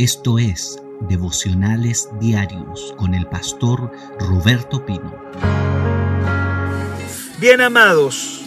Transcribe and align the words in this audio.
Esto 0.00 0.38
es 0.38 0.78
Devocionales 1.10 2.08
Diarios 2.18 2.94
con 2.96 3.12
el 3.12 3.26
pastor 3.26 3.92
Roberto 4.18 4.86
Pino. 4.86 5.14
Bien 7.38 7.60
amados, 7.60 8.40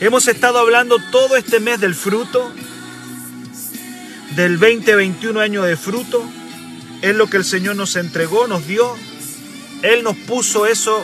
hemos 0.00 0.26
estado 0.26 0.58
hablando 0.58 0.96
todo 1.12 1.36
este 1.36 1.60
mes 1.60 1.78
del 1.80 1.94
fruto, 1.94 2.50
del 4.34 4.58
2021 4.58 5.38
año 5.38 5.62
de 5.62 5.76
fruto. 5.76 6.28
Es 7.00 7.14
lo 7.14 7.30
que 7.30 7.36
el 7.36 7.44
Señor 7.44 7.76
nos 7.76 7.94
entregó, 7.94 8.48
nos 8.48 8.66
dio. 8.66 8.96
Él 9.82 10.02
nos 10.02 10.16
puso 10.16 10.66
eso 10.66 11.00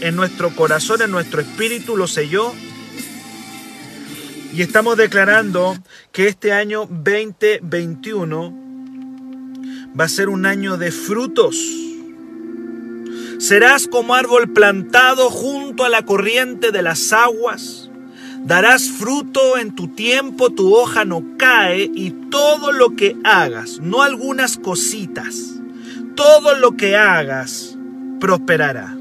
en 0.00 0.16
nuestro 0.16 0.52
corazón, 0.56 1.02
en 1.02 1.12
nuestro 1.12 1.40
espíritu, 1.40 1.96
lo 1.96 2.08
selló 2.08 2.52
y 4.54 4.62
estamos 4.62 4.96
declarando 4.96 5.76
que 6.12 6.28
este 6.28 6.52
año 6.52 6.86
2021 6.88 8.54
va 9.98 10.04
a 10.04 10.08
ser 10.08 10.28
un 10.28 10.46
año 10.46 10.76
de 10.76 10.92
frutos. 10.92 11.56
Serás 13.38 13.88
como 13.88 14.14
árbol 14.14 14.52
plantado 14.52 15.28
junto 15.28 15.84
a 15.84 15.88
la 15.88 16.04
corriente 16.04 16.70
de 16.70 16.82
las 16.82 17.12
aguas. 17.12 17.90
Darás 18.44 18.88
fruto 18.90 19.58
en 19.58 19.74
tu 19.74 19.88
tiempo, 19.88 20.50
tu 20.50 20.72
hoja 20.72 21.04
no 21.04 21.24
cae 21.36 21.90
y 21.92 22.12
todo 22.30 22.70
lo 22.70 22.94
que 22.94 23.16
hagas, 23.24 23.80
no 23.80 24.02
algunas 24.02 24.56
cositas, 24.56 25.34
todo 26.14 26.54
lo 26.54 26.76
que 26.76 26.96
hagas 26.96 27.76
prosperará. 28.20 28.96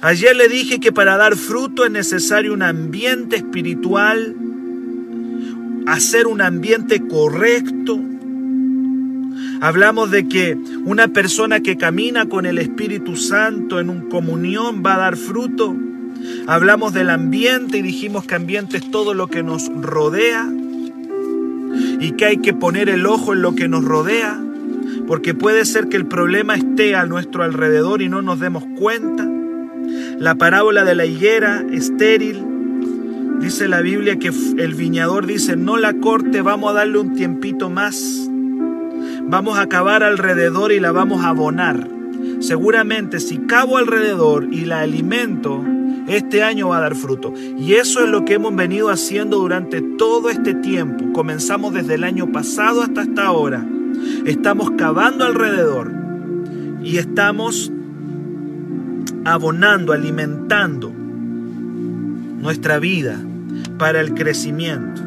Ayer 0.00 0.34
le 0.34 0.48
dije 0.48 0.80
que 0.80 0.90
para 0.90 1.16
dar 1.16 1.36
fruto 1.36 1.84
es 1.84 1.92
necesario 1.92 2.52
un 2.52 2.62
ambiente 2.62 3.36
espiritual 3.36 4.34
hacer 5.86 6.26
un 6.26 6.40
ambiente 6.40 7.06
correcto. 7.06 7.98
Hablamos 9.60 10.10
de 10.10 10.28
que 10.28 10.58
una 10.84 11.08
persona 11.08 11.60
que 11.60 11.76
camina 11.76 12.28
con 12.28 12.44
el 12.44 12.58
Espíritu 12.58 13.16
Santo 13.16 13.80
en 13.80 13.88
un 13.88 14.08
comunión 14.08 14.82
va 14.84 14.94
a 14.94 14.98
dar 14.98 15.16
fruto. 15.16 15.74
Hablamos 16.46 16.92
del 16.92 17.10
ambiente 17.10 17.78
y 17.78 17.82
dijimos 17.82 18.26
que 18.26 18.34
ambiente 18.34 18.76
es 18.76 18.90
todo 18.90 19.14
lo 19.14 19.28
que 19.28 19.42
nos 19.42 19.68
rodea 19.68 20.50
y 22.00 22.12
que 22.12 22.24
hay 22.24 22.36
que 22.38 22.54
poner 22.54 22.88
el 22.88 23.06
ojo 23.06 23.32
en 23.32 23.42
lo 23.42 23.54
que 23.54 23.68
nos 23.68 23.84
rodea, 23.84 24.42
porque 25.06 25.34
puede 25.34 25.64
ser 25.64 25.88
que 25.88 25.96
el 25.96 26.06
problema 26.06 26.54
esté 26.54 26.94
a 26.94 27.06
nuestro 27.06 27.42
alrededor 27.42 28.02
y 28.02 28.08
no 28.08 28.22
nos 28.22 28.40
demos 28.40 28.64
cuenta. 28.78 29.28
La 30.18 30.34
parábola 30.34 30.84
de 30.84 30.94
la 30.94 31.06
higuera 31.06 31.64
estéril 31.70 32.45
Dice 33.40 33.68
la 33.68 33.80
Biblia 33.82 34.18
que 34.18 34.28
el 34.28 34.74
viñador 34.74 35.26
dice, 35.26 35.56
no 35.56 35.76
la 35.76 35.94
corte, 35.94 36.40
vamos 36.40 36.70
a 36.70 36.74
darle 36.74 36.98
un 36.98 37.14
tiempito 37.14 37.68
más. 37.68 38.28
Vamos 39.28 39.58
a 39.58 39.62
acabar 39.62 40.02
alrededor 40.02 40.72
y 40.72 40.80
la 40.80 40.90
vamos 40.90 41.24
a 41.24 41.28
abonar. 41.28 41.88
Seguramente 42.40 43.20
si 43.20 43.38
cavo 43.38 43.76
alrededor 43.76 44.48
y 44.52 44.64
la 44.64 44.80
alimento, 44.80 45.62
este 46.08 46.42
año 46.42 46.68
va 46.68 46.78
a 46.78 46.80
dar 46.80 46.94
fruto. 46.94 47.34
Y 47.58 47.74
eso 47.74 48.02
es 48.02 48.08
lo 48.08 48.24
que 48.24 48.34
hemos 48.34 48.56
venido 48.56 48.88
haciendo 48.88 49.38
durante 49.38 49.82
todo 49.82 50.30
este 50.30 50.54
tiempo. 50.54 51.12
Comenzamos 51.12 51.74
desde 51.74 51.94
el 51.94 52.04
año 52.04 52.32
pasado 52.32 52.82
hasta 52.82 53.02
esta 53.02 53.30
hora. 53.32 53.66
Estamos 54.24 54.72
cavando 54.72 55.24
alrededor 55.24 55.92
y 56.82 56.96
estamos 56.96 57.70
abonando, 59.24 59.92
alimentando 59.92 61.05
nuestra 62.38 62.78
vida 62.78 63.20
para 63.78 64.00
el 64.00 64.14
crecimiento. 64.14 65.02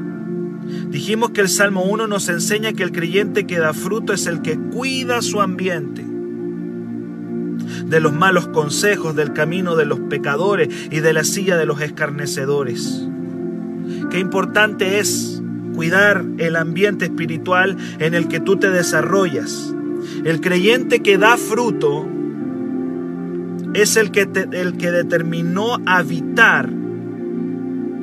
Dijimos 0.90 1.32
que 1.32 1.42
el 1.42 1.50
Salmo 1.50 1.84
1 1.84 2.08
nos 2.08 2.30
enseña 2.30 2.74
que 2.74 2.84
el 2.84 2.92
creyente 2.92 3.46
que 3.46 3.60
da 3.60 3.74
fruto 3.74 4.14
es 4.14 4.28
el 4.28 4.42
que 4.42 4.58
cuida 4.58 5.22
su 5.22 5.42
ambiente 5.42 6.06
de 7.86 8.00
los 8.00 8.14
malos 8.14 8.48
consejos, 8.48 9.16
del 9.16 9.34
camino 9.34 9.76
de 9.76 9.86
los 9.86 10.00
pecadores 10.00 10.70
y 10.92 11.00
de 11.00 11.14
la 11.14 11.24
silla 11.24 11.58
de 11.58 11.66
los 11.66 11.82
escarnecedores. 11.82 13.08
Qué 14.12 14.20
importante 14.20 15.00
es 15.00 15.42
cuidar 15.76 16.26
el 16.38 16.56
ambiente 16.56 17.06
espiritual 17.06 17.78
en 18.00 18.14
el 18.14 18.28
que 18.28 18.40
tú 18.40 18.58
te 18.58 18.70
desarrollas. 18.70 19.74
El 20.24 20.42
creyente 20.42 21.00
que 21.02 21.18
da 21.18 21.38
fruto 21.38 22.08
es 23.74 23.98
el 23.98 24.12
que, 24.12 24.28
el 24.52 24.78
que 24.78 24.92
determinó 24.92 25.78
habitar 25.86 26.70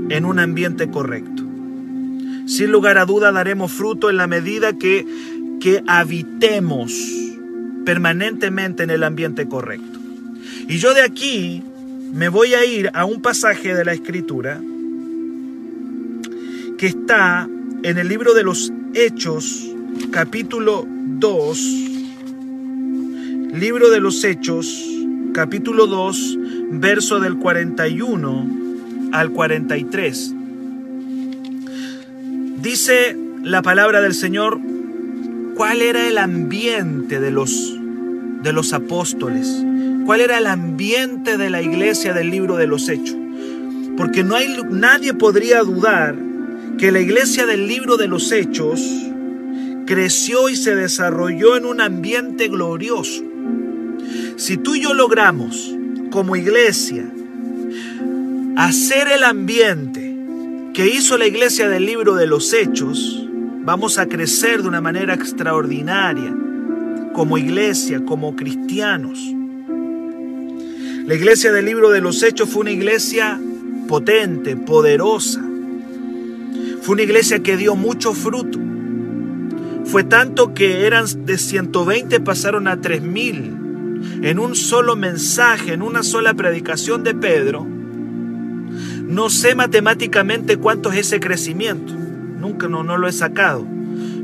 en 0.08 0.24
un 0.24 0.38
ambiente 0.38 0.90
correcto. 0.90 1.42
Sin 2.46 2.70
lugar 2.70 2.98
a 2.98 3.06
duda 3.06 3.32
daremos 3.32 3.72
fruto 3.72 4.08
en 4.08 4.16
la 4.16 4.26
medida 4.26 4.72
que, 4.74 5.04
que 5.60 5.82
habitemos 5.86 6.92
permanentemente 7.84 8.84
en 8.84 8.90
el 8.90 9.02
ambiente 9.02 9.48
correcto. 9.48 9.98
Y 10.68 10.78
yo 10.78 10.94
de 10.94 11.02
aquí 11.02 11.62
me 12.12 12.28
voy 12.28 12.54
a 12.54 12.64
ir 12.64 12.90
a 12.94 13.04
un 13.04 13.20
pasaje 13.20 13.74
de 13.74 13.84
la 13.84 13.92
escritura 13.92 14.60
que 16.78 16.86
está 16.86 17.48
en 17.82 17.98
el 17.98 18.08
libro 18.08 18.34
de 18.34 18.42
los 18.42 18.72
Hechos, 18.94 19.72
capítulo 20.10 20.86
2, 20.88 21.58
libro 23.54 23.90
de 23.90 24.00
los 24.00 24.22
Hechos, 24.24 24.84
capítulo 25.32 25.86
2, 25.86 26.38
verso 26.72 27.20
del 27.20 27.36
41 27.38 28.65
al 29.12 29.30
43. 29.30 30.34
Dice 32.62 33.16
la 33.42 33.62
palabra 33.62 34.00
del 34.00 34.14
Señor 34.14 34.58
cuál 35.54 35.82
era 35.82 36.08
el 36.08 36.18
ambiente 36.18 37.20
de 37.20 37.30
los 37.30 37.78
de 38.42 38.52
los 38.52 38.72
apóstoles, 38.72 39.64
cuál 40.04 40.20
era 40.20 40.38
el 40.38 40.46
ambiente 40.46 41.36
de 41.36 41.50
la 41.50 41.62
iglesia 41.62 42.12
del 42.12 42.30
libro 42.30 42.56
de 42.56 42.66
los 42.66 42.88
Hechos. 42.88 43.16
Porque 43.96 44.22
no 44.22 44.36
hay 44.36 44.56
nadie 44.70 45.14
podría 45.14 45.62
dudar 45.62 46.16
que 46.78 46.92
la 46.92 47.00
iglesia 47.00 47.46
del 47.46 47.66
libro 47.66 47.96
de 47.96 48.08
los 48.08 48.30
Hechos 48.30 48.80
creció 49.86 50.48
y 50.48 50.56
se 50.56 50.74
desarrolló 50.74 51.56
en 51.56 51.64
un 51.64 51.80
ambiente 51.80 52.48
glorioso. 52.48 53.22
Si 54.36 54.56
tú 54.58 54.74
y 54.74 54.82
yo 54.82 54.92
logramos 54.92 55.74
como 56.10 56.36
iglesia 56.36 57.04
hacer 58.56 59.08
el 59.08 59.22
ambiente 59.22 60.16
que 60.72 60.88
hizo 60.88 61.18
la 61.18 61.26
iglesia 61.26 61.68
del 61.68 61.84
libro 61.84 62.14
de 62.14 62.26
los 62.26 62.54
hechos, 62.54 63.28
vamos 63.64 63.98
a 63.98 64.06
crecer 64.06 64.62
de 64.62 64.68
una 64.68 64.80
manera 64.80 65.12
extraordinaria 65.12 66.34
como 67.12 67.36
iglesia, 67.36 68.02
como 68.04 68.34
cristianos. 68.34 69.18
La 71.04 71.14
iglesia 71.14 71.52
del 71.52 71.66
libro 71.66 71.90
de 71.90 72.00
los 72.00 72.22
hechos 72.22 72.48
fue 72.48 72.62
una 72.62 72.70
iglesia 72.70 73.38
potente, 73.88 74.56
poderosa. 74.56 75.44
Fue 76.80 76.94
una 76.94 77.02
iglesia 77.02 77.40
que 77.40 77.58
dio 77.58 77.76
mucho 77.76 78.14
fruto. 78.14 78.58
Fue 79.84 80.02
tanto 80.02 80.54
que 80.54 80.86
eran 80.86 81.04
de 81.26 81.36
120 81.36 82.20
pasaron 82.20 82.68
a 82.68 82.80
3000 82.80 84.22
en 84.22 84.38
un 84.38 84.56
solo 84.56 84.96
mensaje, 84.96 85.74
en 85.74 85.82
una 85.82 86.02
sola 86.02 86.34
predicación 86.34 87.04
de 87.04 87.14
Pedro 87.14 87.75
no 89.06 89.30
sé 89.30 89.54
matemáticamente 89.54 90.56
cuánto 90.56 90.90
es 90.90 90.98
ese 91.06 91.20
crecimiento. 91.20 91.92
Nunca 91.94 92.68
no, 92.68 92.82
no 92.82 92.98
lo 92.98 93.08
he 93.08 93.12
sacado. 93.12 93.66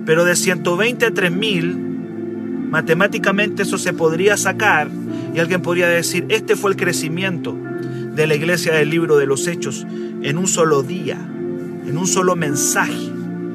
Pero 0.04 0.24
de 0.24 0.34
120 0.34 1.06
a 1.06 1.14
3000, 1.14 2.68
matemáticamente 2.70 3.62
eso 3.62 3.78
se 3.78 3.92
podría 3.92 4.36
sacar 4.36 4.88
y 5.34 5.38
alguien 5.38 5.62
podría 5.62 5.86
decir, 5.88 6.26
este 6.28 6.56
fue 6.56 6.72
el 6.72 6.76
crecimiento 6.76 7.56
de 8.14 8.26
la 8.26 8.34
iglesia 8.34 8.74
del 8.74 8.90
libro 8.90 9.16
de 9.16 9.26
los 9.26 9.46
hechos 9.46 9.86
en 10.22 10.36
un 10.36 10.48
solo 10.48 10.82
día, 10.82 11.16
en 11.16 11.96
un 11.96 12.06
solo 12.06 12.34
mensaje. 12.34 13.10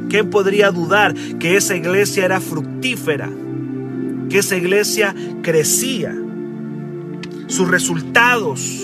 ¿Quién 0.10 0.30
podría 0.30 0.72
dudar 0.72 1.14
que 1.40 1.58
esa 1.58 1.76
iglesia 1.76 2.24
era 2.24 2.40
fructífera? 2.40 3.30
Que 4.30 4.40
esa 4.40 4.56
iglesia 4.56 5.14
crecía. 5.42 6.16
Sus 7.48 7.68
resultados 7.68 8.82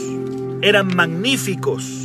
eran 0.61 0.93
magníficos. 0.95 2.02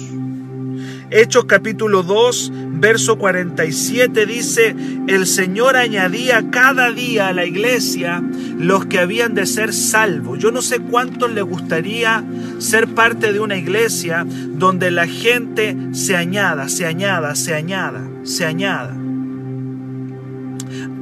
Hechos 1.11 1.47
capítulo 1.47 2.03
2, 2.03 2.53
verso 2.81 3.17
47 3.17 4.27
dice, 4.27 4.77
el 5.09 5.27
Señor 5.27 5.77
añadía 5.77 6.51
cada 6.51 6.91
día 6.91 7.29
a 7.29 7.33
la 7.33 7.47
iglesia 7.47 8.23
los 8.59 8.85
que 8.85 8.99
habían 8.99 9.35
de 9.35 9.47
ser 9.47 9.73
salvos. 9.73 10.39
Yo 10.39 10.51
no 10.51 10.61
sé 10.61 10.81
cuántos 10.81 11.33
le 11.33 11.41
gustaría 11.41 12.23
ser 12.59 12.89
parte 12.89 13.33
de 13.33 13.41
una 13.41 13.57
iglesia 13.57 14.27
donde 14.29 14.91
la 14.91 15.07
gente 15.07 15.75
se 15.93 16.15
añada, 16.15 16.69
se 16.69 16.85
añada, 16.85 17.35
se 17.37 17.55
añada, 17.55 18.07
se 18.25 18.45
añada. 18.45 18.95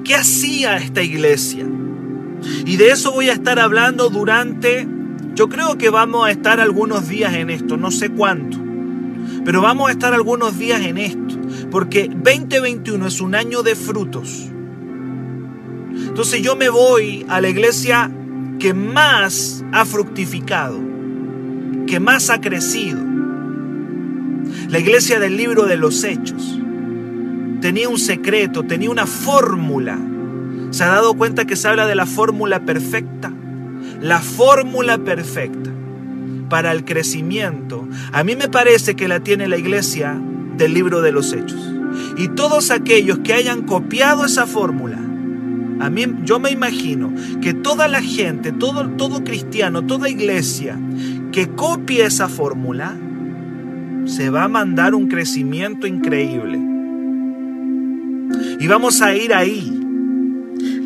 ¿Qué 0.05 0.15
hacía 0.15 0.77
esta 0.77 1.03
iglesia? 1.03 1.67
Y 2.65 2.77
de 2.77 2.91
eso 2.91 3.11
voy 3.11 3.29
a 3.29 3.33
estar 3.33 3.59
hablando 3.59 4.09
durante, 4.09 4.87
yo 5.35 5.49
creo 5.49 5.77
que 5.77 5.91
vamos 5.91 6.29
a 6.29 6.31
estar 6.31 6.61
algunos 6.61 7.09
días 7.09 7.35
en 7.35 7.51
esto, 7.51 7.77
no 7.77 7.91
sé 7.91 8.11
cuánto. 8.11 8.66
Pero 9.47 9.63
vamos 9.63 9.89
a 9.89 9.93
estar 9.93 10.13
algunos 10.13 10.59
días 10.59 10.81
en 10.81 10.99
esto, 10.99 11.37
porque 11.71 12.09
2021 12.09 13.07
es 13.07 13.21
un 13.21 13.37
año 13.37 13.63
de 13.63 13.77
frutos. 13.77 14.51
Entonces 15.95 16.43
yo 16.43 16.57
me 16.57 16.69
voy 16.69 17.25
a 17.29 17.41
la 17.41 17.49
iglesia 17.49 18.11
que 18.59 18.75
más 18.75 19.65
ha 19.71 19.85
fructificado, 19.85 20.81
que 21.87 22.01
más 22.01 22.29
ha 22.29 22.41
crecido. 22.41 22.99
La 24.69 24.81
iglesia 24.81 25.21
del 25.21 25.37
libro 25.37 25.67
de 25.67 25.77
los 25.77 26.03
hechos 26.03 26.59
tenía 27.61 27.89
un 27.89 28.01
secreto, 28.01 28.65
tenía 28.65 28.91
una 28.91 29.07
fórmula. 29.07 29.97
¿Se 30.73 30.83
ha 30.83 30.89
dado 30.89 31.15
cuenta 31.15 31.45
que 31.45 31.55
se 31.55 31.69
habla 31.69 31.87
de 31.87 31.95
la 31.95 32.07
fórmula 32.07 32.65
perfecta? 32.65 33.33
La 34.01 34.19
fórmula 34.19 34.99
perfecta 34.99 35.76
para 36.49 36.73
el 36.73 36.85
crecimiento. 36.85 37.87
A 38.13 38.25
mí 38.25 38.37
me 38.37 38.49
parece 38.49 38.95
que 38.95 39.09
la 39.09 39.21
tiene 39.21 39.49
la 39.49 39.59
iglesia 39.59 40.21
del 40.57 40.75
libro 40.75 41.03
de 41.03 41.13
los 41.13 41.33
hechos. 41.33 41.61
Y 42.17 42.29
todos 42.29 42.71
aquellos 42.71 43.19
que 43.21 43.35
hayan 43.35 43.63
copiado 43.63 44.25
esa 44.25 44.47
fórmula, 44.47 44.99
a 45.79 45.91
mí 45.91 46.07
yo 46.25 46.41
me 46.41 46.51
imagino 46.51 47.13
que 47.41 47.53
toda 47.53 47.89
la 47.89 48.01
gente, 48.01 48.53
todo, 48.53 48.89
todo 48.91 49.25
cristiano, 49.25 49.85
toda 49.85 50.09
iglesia 50.09 50.79
que 51.33 51.49
copie 51.49 52.05
esa 52.05 52.29
fórmula, 52.29 52.97
se 54.07 54.31
va 54.31 54.45
a 54.45 54.49
mandar 54.49 54.95
un 54.95 55.09
crecimiento 55.09 55.87
increíble. 55.87 56.59
Y 58.59 58.67
vamos 58.67 59.03
a 59.03 59.15
ir 59.15 59.35
ahí. 59.35 59.76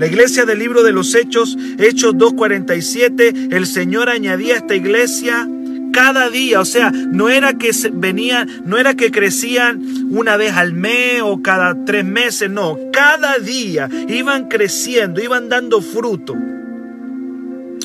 La 0.00 0.06
iglesia 0.06 0.46
del 0.46 0.58
libro 0.58 0.82
de 0.82 0.92
los 0.92 1.14
Hechos, 1.14 1.58
Hechos 1.76 2.14
2.47, 2.14 3.52
el 3.52 3.66
Señor 3.66 4.08
añadía 4.08 4.54
a 4.54 4.56
esta 4.56 4.74
iglesia 4.74 5.46
cada 5.92 6.30
día, 6.30 6.60
o 6.60 6.64
sea, 6.64 6.90
no 6.90 7.28
era 7.28 7.58
que 7.58 7.70
venían, 7.92 8.62
no 8.64 8.78
era 8.78 8.94
que 8.94 9.10
crecían 9.10 9.82
una 10.08 10.38
vez 10.38 10.54
al 10.54 10.72
mes 10.72 11.20
o 11.22 11.42
cada 11.42 11.84
tres 11.84 12.06
meses, 12.06 12.48
no, 12.48 12.78
cada 12.90 13.38
día 13.40 13.90
iban 14.08 14.48
creciendo, 14.48 15.20
iban 15.20 15.50
dando 15.50 15.82
fruto. 15.82 16.34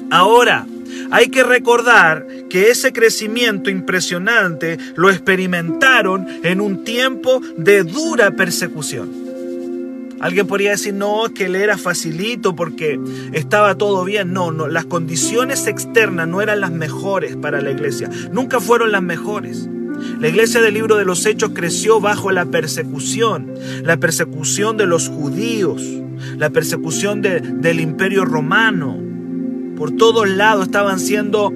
Ahora, 0.10 0.66
hay 1.12 1.28
que 1.28 1.44
recordar 1.44 2.26
que 2.50 2.70
ese 2.70 2.94
crecimiento 2.94 3.70
impresionante 3.70 4.78
lo 4.96 5.10
experimentaron 5.10 6.26
en 6.44 6.62
un 6.62 6.86
tiempo 6.86 7.42
de 7.58 7.84
dura 7.84 8.32
persecución. 8.32 9.25
Alguien 10.20 10.48
podría 10.48 10.72
decir, 10.72 10.94
no, 10.94 11.26
que 11.34 11.46
él 11.46 11.56
era 11.56 11.78
facilito 11.78 12.56
porque 12.56 13.00
estaba 13.34 13.76
todo 13.76 14.04
bien. 14.06 14.34
No, 14.34 14.52
no, 14.52 14.68
las 14.68 14.86
condiciones 14.86 15.68
externas 15.68 16.28
no 16.28 16.42
eran 16.42 16.62
las 16.62 16.72
mejores 16.72 17.36
para 17.36 17.62
la 17.62 17.72
iglesia. 17.72 18.10
Nunca 18.32 18.60
fueron 18.60 18.92
las 18.92 19.04
mejores. 19.04 19.70
La 20.20 20.28
iglesia 20.28 20.62
del 20.62 20.74
libro 20.74 20.96
de 20.96 21.06
los 21.06 21.26
Hechos 21.26 21.52
creció 21.54 22.00
bajo 22.00 22.32
la 22.32 22.46
persecución, 22.46 23.54
la 23.84 23.98
persecución 23.98 24.78
de 24.78 24.86
los 24.86 25.10
judíos, 25.10 25.82
la 26.38 26.50
persecución 26.50 27.22
del 27.22 27.80
imperio 27.80 28.26
romano. 28.26 28.98
Por 29.78 29.92
todos 29.92 30.30
lados 30.30 30.66
estaban 30.66 31.00
siendo 31.00 31.54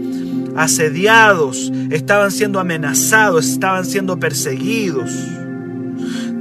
asediados, 0.56 1.72
estaban 1.90 2.32
siendo 2.32 2.60
amenazados, 2.60 3.48
estaban 3.48 3.86
siendo 3.86 4.20
perseguidos 4.20 5.12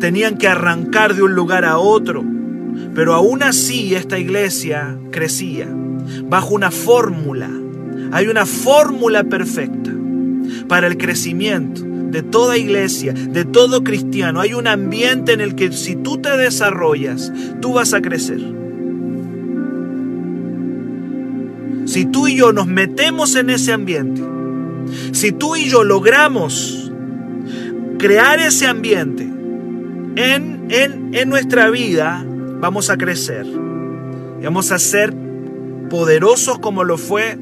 tenían 0.01 0.39
que 0.39 0.49
arrancar 0.49 1.15
de 1.15 1.23
un 1.23 1.35
lugar 1.35 1.65
a 1.65 1.79
otro. 1.79 2.25
Pero 2.95 3.15
aún 3.15 3.43
así 3.43 3.95
esta 3.95 4.19
iglesia 4.19 4.97
crecía 5.11 5.69
bajo 6.25 6.55
una 6.55 6.71
fórmula. 6.71 7.51
Hay 8.13 8.29
una 8.29 8.47
fórmula 8.47 9.25
perfecta 9.25 9.93
para 10.67 10.87
el 10.87 10.97
crecimiento 10.97 11.83
de 11.85 12.23
toda 12.23 12.57
iglesia, 12.57 13.13
de 13.13 13.45
todo 13.45 13.85
cristiano. 13.85 14.41
Hay 14.41 14.55
un 14.55 14.67
ambiente 14.67 15.33
en 15.33 15.41
el 15.41 15.55
que 15.55 15.73
si 15.73 15.97
tú 15.97 16.19
te 16.19 16.37
desarrollas, 16.37 17.33
tú 17.61 17.75
vas 17.75 17.93
a 17.93 18.01
crecer. 18.01 18.41
Si 21.85 22.05
tú 22.07 22.29
y 22.29 22.37
yo 22.37 22.53
nos 22.53 22.67
metemos 22.67 23.35
en 23.37 23.51
ese 23.51 23.73
ambiente, 23.73 24.23
si 25.13 25.33
tú 25.33 25.57
y 25.57 25.69
yo 25.69 25.85
logramos 25.85 26.93
crear 27.99 28.41
ese 28.41 28.67
ambiente, 28.67 29.28
en, 30.19 31.29
nuestra 31.29 31.71
vida 31.71 32.25
vamos 32.27 32.91
a 32.91 32.97
crecer. 32.97 33.47
Vamos 34.43 34.73
a 34.73 34.79
ser 34.79 35.15
poderosos 35.91 36.59
como 36.59 36.85
lo 36.85 36.99
fue, 36.99 37.39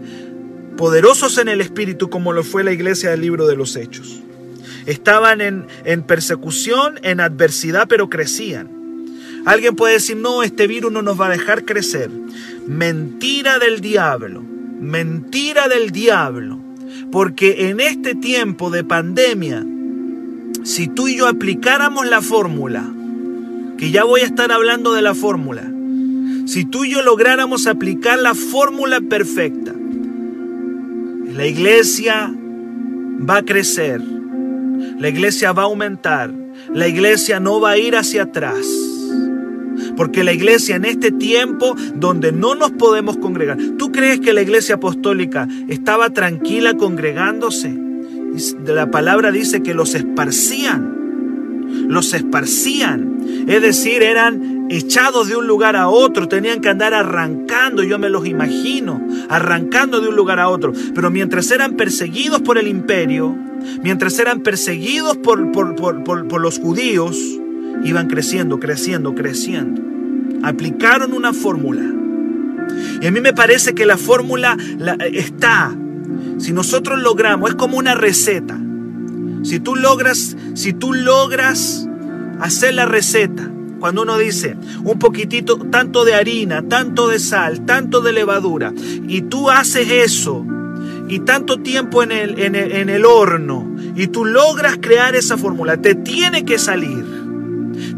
poderosos 0.77 1.39
en 1.39 1.49
el 1.49 1.61
Espíritu 1.61 2.11
como 2.11 2.33
lo 2.33 2.45
fue 2.45 2.65
la 2.65 2.73
iglesia 2.73 3.11
del 3.11 3.23
libro 3.23 3.47
de 3.47 3.57
los 3.57 3.77
Hechos. 3.77 4.21
Estaban 4.85 5.41
en, 5.41 5.67
en 5.85 6.03
persecución, 6.03 7.01
en 7.03 7.21
adversidad, 7.21 7.89
pero 7.89 8.09
crecían. 8.09 8.71
Alguien 9.47 9.75
puede 9.75 9.95
decir, 9.95 10.17
no, 10.17 10.43
este 10.43 10.67
virus 10.67 10.93
no 10.93 11.03
nos 11.03 11.21
va 11.21 11.27
a 11.27 11.31
dejar 11.31 11.65
crecer. 11.65 12.11
Mentira 12.67 13.59
del 13.59 13.81
diablo, 13.81 14.43
mentira 14.43 15.69
del 15.69 15.91
diablo. 15.91 16.61
Porque 17.11 17.69
en 17.69 17.81
este 17.81 18.15
tiempo 18.15 18.71
de 18.71 18.85
pandemia, 18.85 19.65
si 20.67 20.89
tú 20.89 21.07
y 21.07 21.17
yo 21.17 21.29
aplicáramos 21.29 22.09
la 22.09 22.21
fórmula, 22.21 22.93
que 23.79 23.93
ya 23.93 24.03
voy 24.03 24.23
a 24.23 24.25
estar 24.25 24.51
hablando 24.51 24.95
de 24.95 25.01
la 25.01 25.15
fórmula, 25.15 25.63
si 26.47 26.65
tú 26.65 26.85
y 26.85 26.91
yo 26.91 27.03
lográramos 27.03 27.69
aplicar 27.69 28.19
la 28.19 28.35
fórmula 28.35 29.01
perfecta, 29.01 29.73
la 31.33 31.47
iglesia 31.47 32.35
va 32.35 33.37
a 33.37 33.43
crecer, 33.45 34.01
la 34.99 35.09
iglesia 35.09 35.53
va 35.53 35.63
a 35.63 35.67
aumentar, 35.67 36.35
la 36.75 36.89
iglesia 36.89 37.39
no 37.39 37.61
va 37.61 37.71
a 37.71 37.79
ir 37.79 37.95
hacia 37.95 38.25
atrás. 38.25 38.67
Porque 39.97 40.25
la 40.25 40.33
iglesia 40.33 40.75
en 40.75 40.85
este 40.85 41.13
tiempo 41.13 41.77
donde 41.95 42.33
no 42.33 42.57
nos 42.57 42.73
podemos 42.73 43.19
congregar, 43.19 43.57
¿tú 43.79 43.93
crees 43.93 44.19
que 44.19 44.33
la 44.33 44.43
iglesia 44.43 44.75
apostólica 44.75 45.47
estaba 45.69 46.11
tranquila 46.11 46.75
congregándose? 46.75 47.86
La 48.67 48.91
palabra 48.91 49.33
dice 49.33 49.63
que 49.63 49.75
los 49.75 49.95
esparcían, 49.95 51.87
los 51.89 52.13
esparcían, 52.15 53.19
es 53.47 53.63
decir, 53.63 54.03
eran 54.03 54.67
echados 54.71 55.29
de 55.29 55.37
un 55.37 55.47
lugar 55.47 55.77
a 55.77 55.89
otro, 55.89 56.29
tenían 56.29 56.61
que 56.61 56.69
andar 56.69 56.95
arrancando, 56.95 57.83
yo 57.83 57.99
me 57.99 58.09
los 58.09 58.27
imagino, 58.27 59.01
arrancando 59.29 60.01
de 60.01 60.09
un 60.09 60.17
lugar 60.17 60.41
a 60.41 60.49
otro, 60.49 60.73
pero 60.95 61.11
mientras 61.11 61.51
eran 61.51 61.75
perseguidos 61.75 62.43
por 62.43 62.59
el 62.59 62.67
imperio, 62.67 63.37
mientras 63.83 64.19
eran 64.19 64.41
perseguidos 64.41 65.17
por, 65.17 65.53
por, 65.53 66.41
los 66.41 66.59
judíos, 66.59 67.19
iban 67.85 68.09
creciendo, 68.09 68.59
creciendo, 68.59 69.15
creciendo. 69.15 69.83
Aplicaron 70.43 71.13
una 71.13 71.33
fórmula. 71.33 71.85
Y 73.01 73.07
a 73.07 73.11
mí 73.11 73.21
me 73.21 73.33
parece 73.33 73.75
que 73.75 73.87
la 73.87 73.97
fórmula 73.97 74.57
está 75.13 75.77
si 76.39 76.53
nosotros 76.53 77.01
logramos, 77.01 77.51
es 77.51 77.57
como 77.57 77.79
una 77.79 77.95
receta. 77.95 78.59
Si 79.43 79.61
tú 79.61 79.77
logras, 79.77 80.37
si 80.55 80.73
tú 80.73 80.93
logras 80.93 81.89
hacer 82.41 82.75
la 82.75 82.87
receta, 82.87 83.51
cuando 83.79 84.03
uno 84.03 84.19
dice 84.19 84.57
un 84.85 84.99
poquitito, 84.99 85.57
tanto 85.57 86.05
de 86.05 86.15
harina, 86.15 86.63
tanto 86.63 87.09
de 87.09 87.19
sal, 87.19 87.65
tanto 87.65 88.01
de 88.01 88.13
levadura, 88.13 88.73
y 89.07 89.23
tú 89.23 89.51
haces 89.51 89.91
eso, 89.91 90.45
y 91.09 91.21
tanto 91.21 91.59
tiempo 91.59 92.03
en 92.03 92.13
el, 92.13 92.41
en 92.41 92.55
el, 92.55 92.73
en 92.73 92.89
el 92.89 93.05
horno, 93.05 93.77
y 93.95 94.09
tú 94.09 94.25
logras 94.25 94.79
crear 94.81 95.15
esa 95.15 95.37
fórmula, 95.37 95.77
te 95.77 95.95
tiene 95.95 96.45
que 96.45 96.59
salir 96.59 97.26